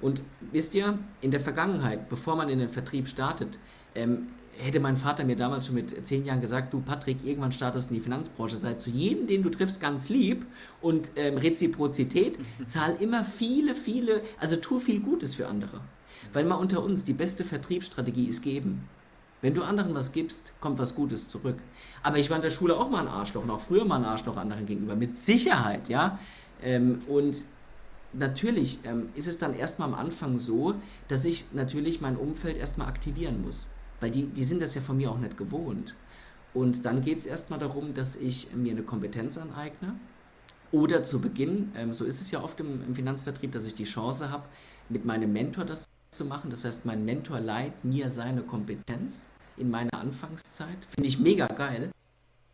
[0.00, 0.22] Und
[0.52, 3.58] wisst ihr, in der Vergangenheit, bevor man in den Vertrieb startet,
[3.94, 4.28] ähm,
[4.58, 7.94] hätte mein Vater mir damals schon mit zehn Jahren gesagt, du Patrick, irgendwann startest du
[7.94, 10.46] in die Finanzbranche, sei zu jedem, den du triffst, ganz lieb
[10.80, 15.80] und ähm, Reziprozität, zahl immer viele, viele, also tu viel Gutes für andere.
[16.32, 18.88] Weil mal unter uns, die beste Vertriebsstrategie ist geben.
[19.42, 21.56] Wenn du anderen was gibst, kommt was Gutes zurück.
[22.02, 24.36] Aber ich war in der Schule auch mal ein Arschloch, noch früher mal ein Arschloch
[24.36, 26.18] anderen gegenüber, mit Sicherheit, ja.
[26.62, 27.44] Ähm, und
[28.12, 30.74] natürlich ähm, ist es dann erstmal am Anfang so,
[31.08, 33.70] dass ich natürlich mein Umfeld erstmal aktivieren muss.
[34.00, 35.94] Weil die, die sind das ja von mir auch nicht gewohnt.
[36.52, 39.94] Und dann geht es erstmal darum, dass ich mir eine Kompetenz aneigne.
[40.72, 43.84] Oder zu Beginn, ähm, so ist es ja oft im, im Finanzvertrieb, dass ich die
[43.84, 44.44] Chance habe,
[44.88, 46.50] mit meinem Mentor das zu machen.
[46.50, 50.86] Das heißt, mein Mentor leiht mir seine Kompetenz in meiner Anfangszeit.
[50.88, 51.92] Finde ich mega geil.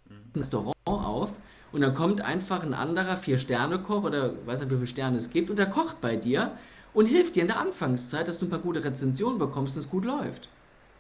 [0.09, 0.14] Mhm.
[0.34, 1.32] Ein Restaurant auf
[1.73, 5.51] und dann kommt einfach ein anderer Vier-Sterne-Koch oder weiß nicht, wie viele Sterne es gibt
[5.51, 6.53] und der kocht bei dir
[6.95, 9.91] und hilft dir in der Anfangszeit, dass du ein paar gute Rezensionen bekommst und es
[9.91, 10.49] gut läuft.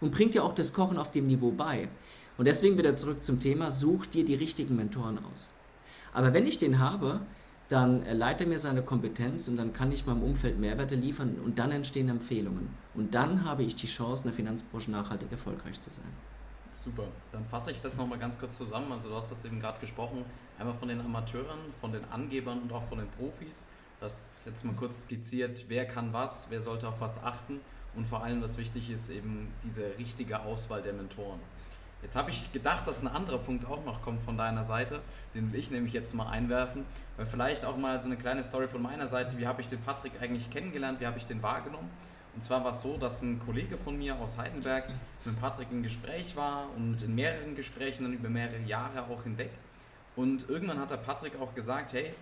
[0.00, 1.88] Und bringt dir auch das Kochen auf dem Niveau bei.
[2.36, 5.50] Und deswegen wieder zurück zum Thema, such dir die richtigen Mentoren aus.
[6.12, 7.20] Aber wenn ich den habe,
[7.68, 11.58] dann leitet er mir seine Kompetenz und dann kann ich meinem Umfeld Mehrwerte liefern und
[11.58, 12.68] dann entstehen Empfehlungen.
[12.94, 16.12] Und dann habe ich die Chance, in der Finanzbranche nachhaltig erfolgreich zu sein.
[16.76, 18.92] Super, dann fasse ich das nochmal ganz kurz zusammen.
[18.92, 20.26] Also du hast jetzt eben gerade gesprochen,
[20.58, 23.66] einmal von den Amateuren, von den Angebern und auch von den Profis.
[23.98, 27.60] Du hast jetzt mal kurz skizziert, wer kann was, wer sollte auf was achten
[27.94, 31.40] und vor allem, was wichtig ist, eben diese richtige Auswahl der Mentoren.
[32.02, 35.00] Jetzt habe ich gedacht, dass ein anderer Punkt auch noch kommt von deiner Seite,
[35.34, 36.84] den will ich nämlich jetzt mal einwerfen,
[37.16, 39.80] weil vielleicht auch mal so eine kleine Story von meiner Seite, wie habe ich den
[39.80, 41.88] Patrick eigentlich kennengelernt, wie habe ich den wahrgenommen.
[42.36, 44.90] Und zwar war es so, dass ein Kollege von mir aus Heidelberg
[45.24, 49.50] mit Patrick im Gespräch war und in mehreren Gesprächen dann über mehrere Jahre auch hinweg.
[50.16, 52.12] Und irgendwann hat der Patrick auch gesagt, hey,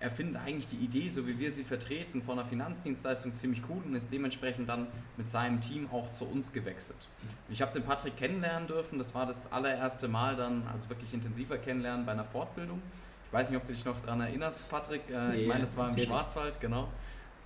[0.00, 3.82] er findet eigentlich die Idee, so wie wir sie vertreten, von einer Finanzdienstleistung ziemlich cool
[3.86, 4.86] und ist dementsprechend dann
[5.16, 7.08] mit seinem Team auch zu uns gewechselt.
[7.48, 11.56] Ich habe den Patrick kennenlernen dürfen, das war das allererste Mal dann, also wirklich intensiver
[11.56, 12.82] kennenlernen bei einer Fortbildung.
[13.28, 15.08] Ich weiß nicht, ob du dich noch daran erinnerst, Patrick.
[15.08, 16.88] Äh, ich meine, das war im Schwarzwald, genau.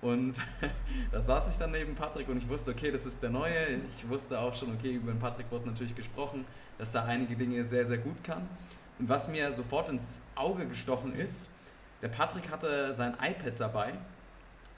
[0.01, 0.41] Und
[1.11, 3.79] da saß ich dann neben Patrick und ich wusste, okay, das ist der Neue.
[3.97, 6.45] Ich wusste auch schon, okay, über den Patrick wurde natürlich gesprochen,
[6.77, 8.47] dass er einige Dinge sehr, sehr gut kann.
[8.97, 11.49] Und was mir sofort ins Auge gestochen ist,
[12.01, 13.93] der Patrick hatte sein iPad dabei.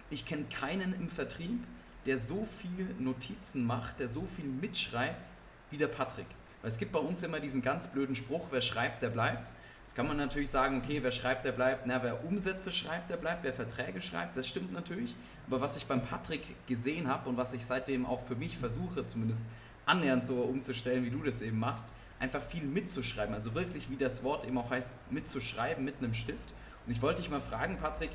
[0.10, 1.64] Ich kenne keinen im Vertrieb,
[2.06, 5.30] der so viel Notizen macht, der so viel mitschreibt
[5.70, 6.26] wie der Patrick.
[6.62, 9.52] Weil es gibt bei uns immer diesen ganz blöden Spruch, wer schreibt, der bleibt.
[9.84, 11.86] Jetzt kann man natürlich sagen, okay, wer schreibt, der bleibt.
[11.86, 13.44] Na, wer Umsätze schreibt, der bleibt.
[13.44, 15.16] Wer Verträge schreibt, das stimmt natürlich.
[15.48, 19.06] Aber was ich beim Patrick gesehen habe und was ich seitdem auch für mich versuche,
[19.06, 19.44] zumindest
[19.86, 23.36] annähernd so umzustellen, wie du das eben machst, einfach viel mitzuschreiben.
[23.36, 26.54] Also wirklich, wie das Wort eben auch heißt, mitzuschreiben mit einem Stift.
[26.86, 28.12] Und ich wollte dich mal fragen, Patrick,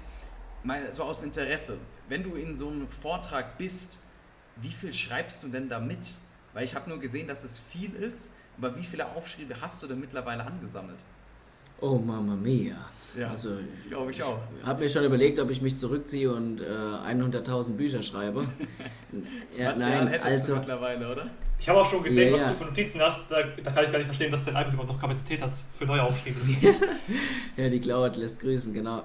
[0.62, 3.99] mal so aus Interesse, wenn du in so einem Vortrag bist,
[4.57, 6.14] wie viel schreibst du denn da mit?
[6.55, 9.87] Weil ich habe nur gesehen, dass es viel ist, aber wie viele Aufschriebe hast du
[9.87, 10.99] denn mittlerweile angesammelt?
[11.81, 12.77] Oh Mama Mia.
[13.18, 13.51] Ja, also,
[13.89, 14.39] glaube ich auch.
[14.61, 18.47] Ich habe mir schon überlegt, ob ich mich zurückziehe und äh, 100.000 Bücher schreibe.
[19.59, 21.31] ja, nein, also mittlerweile, oder?
[21.59, 22.49] Ich habe auch schon gesehen, ja, was ja.
[22.51, 23.31] du für Notizen hast.
[23.31, 25.87] Da, da, kann ich gar nicht verstehen, dass dein iPad überhaupt noch Kapazität hat für
[25.87, 26.39] neue Aufschriebe.
[27.57, 29.05] ja, die Cloud lässt grüßen, genau.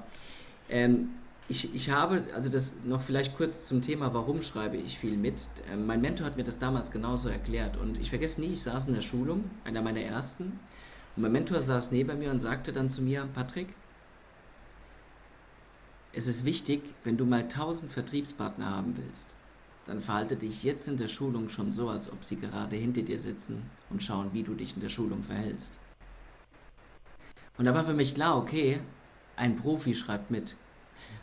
[0.69, 1.09] Ähm,
[1.47, 5.35] ich, ich habe, also das noch vielleicht kurz zum Thema, warum schreibe ich viel mit.
[5.71, 8.87] Ähm, mein Mentor hat mir das damals genauso erklärt und ich vergesse nie, ich saß
[8.87, 10.59] in der Schulung, einer meiner ersten,
[11.15, 13.67] und mein Mentor saß neben mir und sagte dann zu mir, Patrick,
[16.13, 19.35] es ist wichtig, wenn du mal 1000 Vertriebspartner haben willst,
[19.85, 23.19] dann verhalte dich jetzt in der Schulung schon so, als ob sie gerade hinter dir
[23.19, 25.79] sitzen und schauen, wie du dich in der Schulung verhältst.
[27.57, 28.81] Und da war für mich klar, okay,
[29.35, 30.55] ein Profi schreibt mit.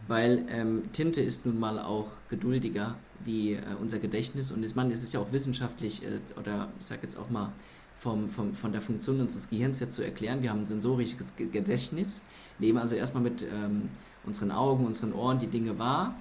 [0.07, 4.51] Weil ähm, Tinte ist nun mal auch geduldiger wie äh, unser Gedächtnis.
[4.51, 7.53] Und ich meine, es ist ja auch wissenschaftlich, äh, oder ich sage jetzt auch mal,
[7.99, 10.43] vom, vom, von der Funktion unseres Gehirns her zu erklären.
[10.43, 12.23] Wir haben ein sensorisches Gedächtnis,
[12.59, 13.89] nehmen also erstmal mit ähm,
[14.25, 16.15] unseren Augen, unseren Ohren die Dinge wahr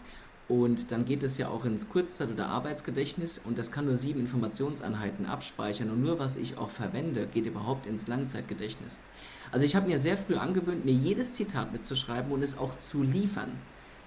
[0.48, 4.22] und dann geht es ja auch ins Kurzzeit- oder Arbeitsgedächtnis und das kann nur sieben
[4.22, 9.00] Informationseinheiten abspeichern und nur was ich auch verwende, geht überhaupt ins Langzeitgedächtnis.
[9.52, 13.04] Also ich habe mir sehr früh angewöhnt, mir jedes Zitat mitzuschreiben und es auch zu
[13.04, 13.52] liefern.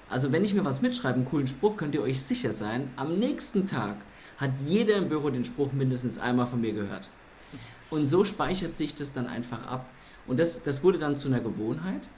[0.08, 3.18] Also wenn ich mir was mitschreibe, einen coolen Spruch, könnt ihr euch sicher sein, am
[3.18, 3.96] nächsten Tag
[4.38, 7.08] hat jeder im Büro den Spruch mindestens einmal von mir gehört.
[7.90, 9.86] Und so speichert sich das dann einfach ab.
[10.26, 12.08] Und das, das wurde dann zu einer Gewohnheit,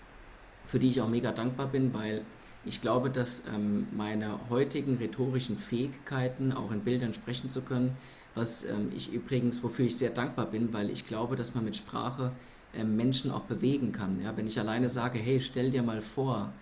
[0.66, 2.22] für die ich auch mega dankbar bin, weil
[2.64, 7.96] ich glaube, dass ähm, meine heutigen rhetorischen Fähigkeiten, auch in Bildern sprechen zu können,
[8.34, 11.76] was ähm, ich übrigens, wofür ich sehr dankbar bin, weil ich glaube, dass man mit
[11.76, 12.32] Sprache
[12.74, 14.20] ähm, Menschen auch bewegen kann.
[14.22, 14.36] Ja?
[14.36, 16.52] Wenn ich alleine sage, hey, stell dir mal vor,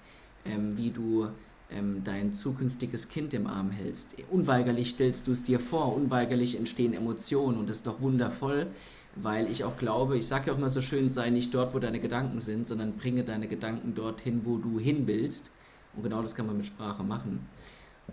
[0.44, 1.28] ähm, wie du
[1.70, 4.16] ähm, dein zukünftiges Kind im Arm hältst.
[4.30, 8.68] Unweigerlich stellst du es dir vor, unweigerlich entstehen Emotionen und das ist doch wundervoll,
[9.16, 11.78] weil ich auch glaube, ich sage ja auch immer so schön, sei nicht dort, wo
[11.78, 15.50] deine Gedanken sind, sondern bringe deine Gedanken dorthin, wo du hin willst.
[15.94, 17.46] Und genau das kann man mit Sprache machen.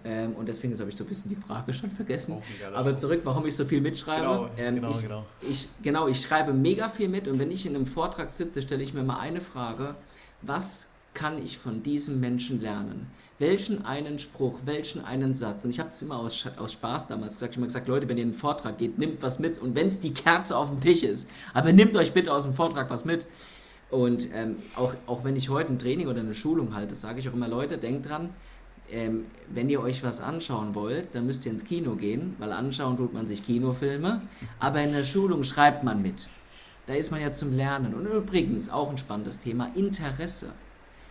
[0.04, 2.42] Ähm, und deswegen habe ich so ein bisschen die Frage schon vergessen.
[2.74, 4.22] Aber zurück, warum ich so viel mitschreibe.
[4.22, 5.26] Genau, ähm, genau, ich, genau.
[5.42, 8.84] Ich, genau, ich schreibe mega viel mit und wenn ich in einem Vortrag sitze, stelle
[8.84, 9.96] ich mir mal eine Frage,
[10.42, 13.08] was kann ich von diesem Menschen lernen?
[13.40, 15.66] Welchen einen Spruch, welchen einen Satz?
[15.66, 17.54] Und ich habe es immer aus, aus Spaß damals gesagt.
[17.54, 19.58] Ich habe gesagt, Leute, wenn ihr in einen Vortrag geht, nimmt was mit.
[19.58, 22.54] Und wenn es die Kerze auf dem Tisch ist, aber nehmt euch bitte aus dem
[22.54, 23.26] Vortrag was mit.
[23.90, 27.28] Und ähm, auch, auch wenn ich heute ein Training oder eine Schulung halte, sage ich
[27.28, 28.30] auch immer, Leute, denkt dran,
[28.92, 32.96] ähm, wenn ihr euch was anschauen wollt, dann müsst ihr ins Kino gehen, weil anschauen
[32.96, 34.22] tut man sich Kinofilme,
[34.60, 36.30] aber in der Schulung schreibt man mit.
[36.86, 37.96] Da ist man ja zum Lernen.
[37.96, 40.52] Und übrigens, auch ein spannendes Thema, Interesse.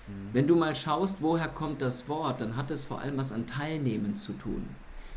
[0.06, 0.30] Mhm.
[0.32, 3.46] Wenn du mal schaust, woher kommt das Wort, dann hat es vor allem was an
[3.46, 4.68] Teilnehmen zu tun.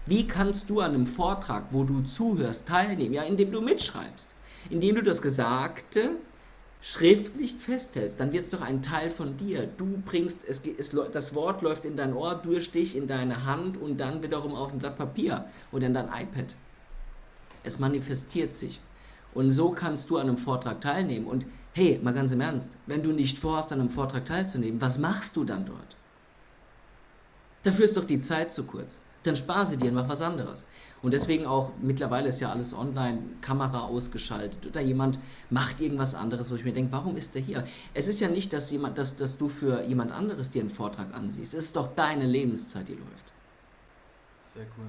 [0.06, 3.14] Wie kannst du an einem Vortrag, wo du zuhörst, teilnehmen?
[3.14, 4.30] Ja, indem du mitschreibst.
[4.70, 6.12] Indem du das Gesagte
[6.82, 9.68] schriftlich festhältst, dann wird es doch ein Teil von dir.
[9.68, 13.78] Du bringst, es, es, das Wort läuft in dein Ohr, durch dich in deine Hand
[13.78, 16.56] und dann wiederum auf ein Blatt Papier oder in dein iPad.
[17.64, 18.80] Es manifestiert sich.
[19.34, 21.28] Und so kannst du an einem Vortrag teilnehmen.
[21.28, 21.46] Und
[21.80, 25.36] hey, mal ganz im Ernst, wenn du nicht vorhast, an einem Vortrag teilzunehmen, was machst
[25.38, 25.96] du dann dort?
[27.64, 29.02] Dafür ist doch die Zeit zu kurz.
[29.24, 30.66] Dann spar sie dir mach was anderes.
[31.02, 35.20] Und deswegen auch, mittlerweile ist ja alles online, Kamera ausgeschaltet oder jemand
[35.50, 37.66] macht irgendwas anderes, wo ich mir denke, warum ist der hier?
[37.94, 41.14] Es ist ja nicht, dass, jemand, dass, dass du für jemand anderes dir einen Vortrag
[41.14, 41.54] ansiehst.
[41.54, 43.26] Es ist doch deine Lebenszeit, die läuft.
[44.40, 44.88] Sehr cool.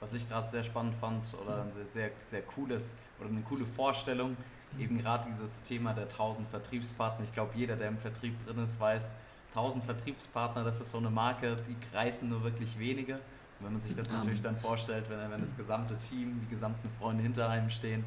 [0.00, 3.66] Was ich gerade sehr spannend fand oder ein sehr, sehr, sehr cooles oder eine coole
[3.66, 4.36] Vorstellung,
[4.78, 7.24] eben gerade dieses Thema der 1000 Vertriebspartner.
[7.24, 9.14] Ich glaube, jeder, der im Vertrieb drin ist, weiß,
[9.50, 13.18] 1000 Vertriebspartner, das ist so eine Marke, die kreisen nur wirklich wenige.
[13.60, 17.22] Wenn man sich das natürlich dann vorstellt, wenn, wenn das gesamte Team, die gesamten Freunde
[17.22, 18.04] hinter einem stehen,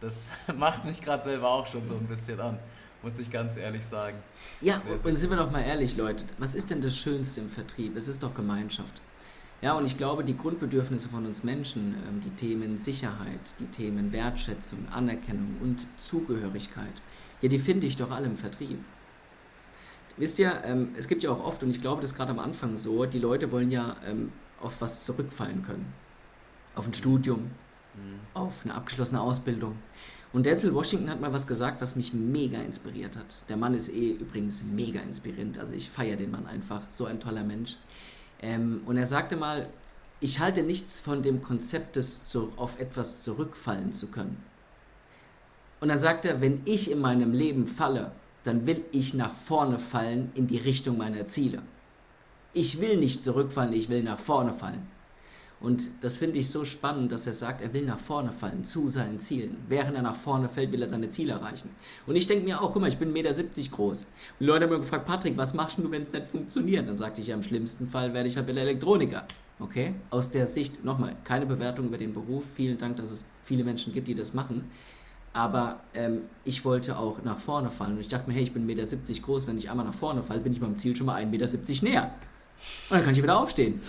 [0.00, 2.58] das macht mich gerade selber auch schon so ein bisschen an,
[3.02, 4.16] muss ich ganz ehrlich sagen.
[4.60, 7.42] Ja, sehr, sehr und sind wir doch mal ehrlich, Leute, was ist denn das Schönste
[7.42, 7.96] im Vertrieb?
[7.96, 9.00] Es ist doch Gemeinschaft.
[9.62, 14.12] Ja, und ich glaube, die Grundbedürfnisse von uns Menschen, ähm, die Themen Sicherheit, die Themen
[14.12, 16.92] Wertschätzung, Anerkennung und Zugehörigkeit,
[17.40, 18.78] ja, die finde ich doch alle im Vertrieb.
[20.16, 22.40] Wisst ihr, ähm, es gibt ja auch oft, und ich glaube, das ist gerade am
[22.40, 25.92] Anfang so, die Leute wollen ja ähm, auf was zurückfallen können.
[26.74, 27.42] Auf ein Studium,
[27.94, 28.18] mhm.
[28.34, 29.76] auf eine abgeschlossene Ausbildung.
[30.32, 33.42] Und Denzel Washington hat mal was gesagt, was mich mega inspiriert hat.
[33.48, 35.58] Der Mann ist eh übrigens mega inspirierend.
[35.58, 36.82] Also ich feiere den Mann einfach.
[36.88, 37.76] So ein toller Mensch.
[38.42, 39.68] Ähm, und er sagte mal,
[40.20, 44.42] ich halte nichts von dem Konzept des zu, auf etwas zurückfallen zu können.
[45.80, 48.12] Und dann sagt er, wenn ich in meinem Leben falle,
[48.44, 51.62] dann will ich nach vorne fallen in die Richtung meiner Ziele.
[52.52, 54.86] Ich will nicht zurückfallen, ich will nach vorne fallen.
[55.62, 58.88] Und das finde ich so spannend, dass er sagt, er will nach vorne fallen, zu
[58.88, 59.56] seinen Zielen.
[59.68, 61.70] Während er nach vorne fällt, will er seine Ziele erreichen.
[62.04, 64.06] Und ich denke mir auch, guck mal, ich bin 1,70 Meter groß.
[64.40, 66.88] Und Leute haben mir gefragt, Patrick, was machst du, wenn es nicht funktioniert?
[66.88, 69.24] Dann sagte ich, ja, im schlimmsten Fall werde ich halt wieder Elektroniker.
[69.60, 69.94] Okay?
[70.10, 72.44] Aus der Sicht, nochmal, keine Bewertung über den Beruf.
[72.56, 74.68] Vielen Dank, dass es viele Menschen gibt, die das machen.
[75.32, 77.94] Aber ähm, ich wollte auch nach vorne fallen.
[77.94, 79.46] Und ich dachte mir, hey, ich bin 1,70 Meter groß.
[79.46, 82.14] Wenn ich einmal nach vorne falle, bin ich meinem Ziel schon mal 1,70 Meter näher.
[82.90, 83.80] Und dann kann ich wieder aufstehen.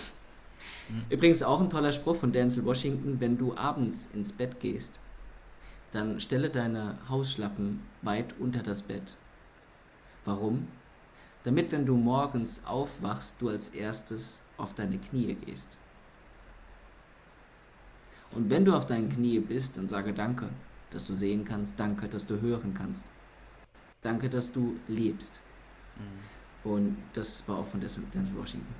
[0.88, 1.04] Mhm.
[1.10, 5.00] Übrigens auch ein toller Spruch von Denzel Washington, wenn du abends ins Bett gehst,
[5.92, 9.16] dann stelle deine Hausschlappen weit unter das Bett.
[10.24, 10.68] Warum?
[11.44, 15.76] Damit, wenn du morgens aufwachst, du als erstes auf deine Knie gehst.
[18.32, 20.48] Und wenn du auf deinen Knie bist, dann sage Danke,
[20.90, 23.06] dass du sehen kannst, danke, dass du hören kannst.
[24.02, 25.40] Danke, dass du lebst.
[25.96, 26.70] Mhm.
[26.70, 28.04] Und das war auch von Denzel
[28.36, 28.74] Washington.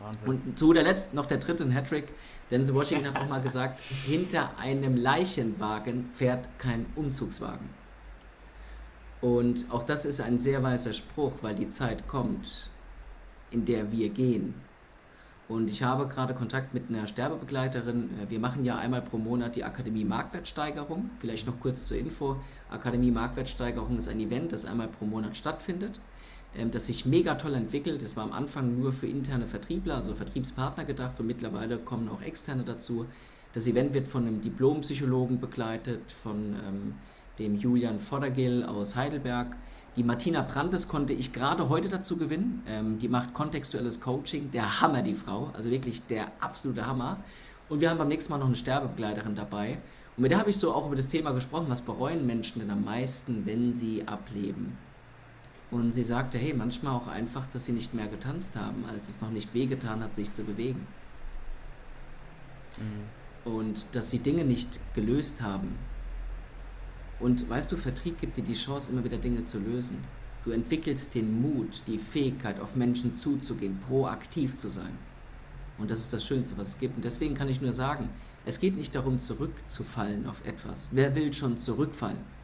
[0.00, 0.28] Wahnsinn.
[0.28, 2.12] Und zu guter Letzt noch der dritte Hattrick.
[2.50, 7.68] Denzel Washington hat auch mal gesagt, hinter einem Leichenwagen fährt kein Umzugswagen.
[9.20, 12.70] Und auch das ist ein sehr weiser Spruch, weil die Zeit kommt,
[13.50, 14.54] in der wir gehen.
[15.48, 18.10] Und ich habe gerade Kontakt mit einer Sterbebegleiterin.
[18.28, 21.10] Wir machen ja einmal pro Monat die Akademie Marktwertsteigerung.
[21.20, 22.36] Vielleicht noch kurz zur Info.
[22.70, 26.00] Akademie Marktwertsteigerung ist ein Event, das einmal pro Monat stattfindet.
[26.58, 28.02] Ähm, das sich mega toll entwickelt.
[28.02, 32.22] Das war am Anfang nur für interne Vertriebler, also Vertriebspartner gedacht und mittlerweile kommen auch
[32.22, 33.06] externe dazu.
[33.52, 36.94] Das Event wird von einem Diplompsychologen begleitet, von ähm,
[37.38, 39.56] dem Julian Vordergill aus Heidelberg.
[39.96, 42.62] Die Martina Brandes konnte ich gerade heute dazu gewinnen.
[42.68, 44.50] Ähm, die macht kontextuelles Coaching.
[44.50, 45.50] Der Hammer, die Frau.
[45.54, 47.18] Also wirklich der absolute Hammer.
[47.68, 49.78] Und wir haben beim nächsten Mal noch eine Sterbebegleiterin dabei.
[50.16, 52.70] Und mit der habe ich so auch über das Thema gesprochen, was bereuen Menschen denn
[52.70, 54.76] am meisten, wenn sie ableben?
[55.70, 59.20] Und sie sagte, hey, manchmal auch einfach, dass sie nicht mehr getanzt haben, als es
[59.20, 60.86] noch nicht wehgetan hat, sich zu bewegen.
[62.78, 63.52] Mhm.
[63.52, 65.76] Und dass sie Dinge nicht gelöst haben.
[67.20, 69.98] Und weißt du, Vertrieb gibt dir die Chance, immer wieder Dinge zu lösen.
[70.44, 74.96] Du entwickelst den Mut, die Fähigkeit, auf Menschen zuzugehen, proaktiv zu sein.
[75.76, 76.96] Und das ist das Schönste, was es gibt.
[76.96, 78.08] Und deswegen kann ich nur sagen,
[78.46, 80.88] es geht nicht darum, zurückzufallen auf etwas.
[80.92, 82.37] Wer will schon zurückfallen?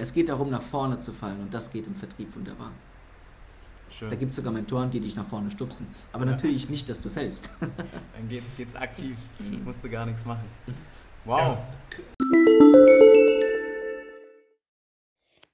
[0.00, 2.72] Es geht darum, nach vorne zu fallen und das geht im Vertrieb wunderbar.
[3.90, 4.08] Schön.
[4.08, 5.88] Da gibt es sogar Mentoren, die dich nach vorne stupsen.
[6.14, 6.30] Aber ja.
[6.30, 7.50] natürlich nicht, dass du fällst.
[7.60, 9.14] Dann geht's, geht's aktiv.
[9.38, 9.62] Mhm.
[9.62, 10.44] Musst du gar nichts machen.
[11.26, 11.38] Wow.
[11.38, 11.64] Ja.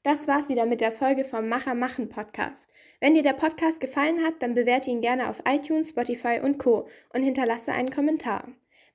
[0.05, 2.71] Das war's wieder mit der Folge vom Macher machen Podcast.
[3.01, 6.89] Wenn dir der Podcast gefallen hat, dann bewerte ihn gerne auf iTunes, Spotify und Co.
[7.13, 8.47] und hinterlasse einen Kommentar.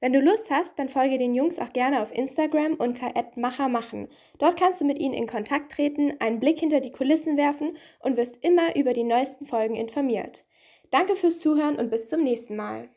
[0.02, 4.08] Wenn du Lust hast, dann folge den Jungs auch gerne auf Instagram unter @machermachen.
[4.40, 8.18] Dort kannst du mit ihnen in Kontakt treten, einen Blick hinter die Kulissen werfen und
[8.18, 10.44] wirst immer über die neuesten Folgen informiert.
[10.90, 12.90] Danke fürs Zuhören und bis zum nächsten Mal.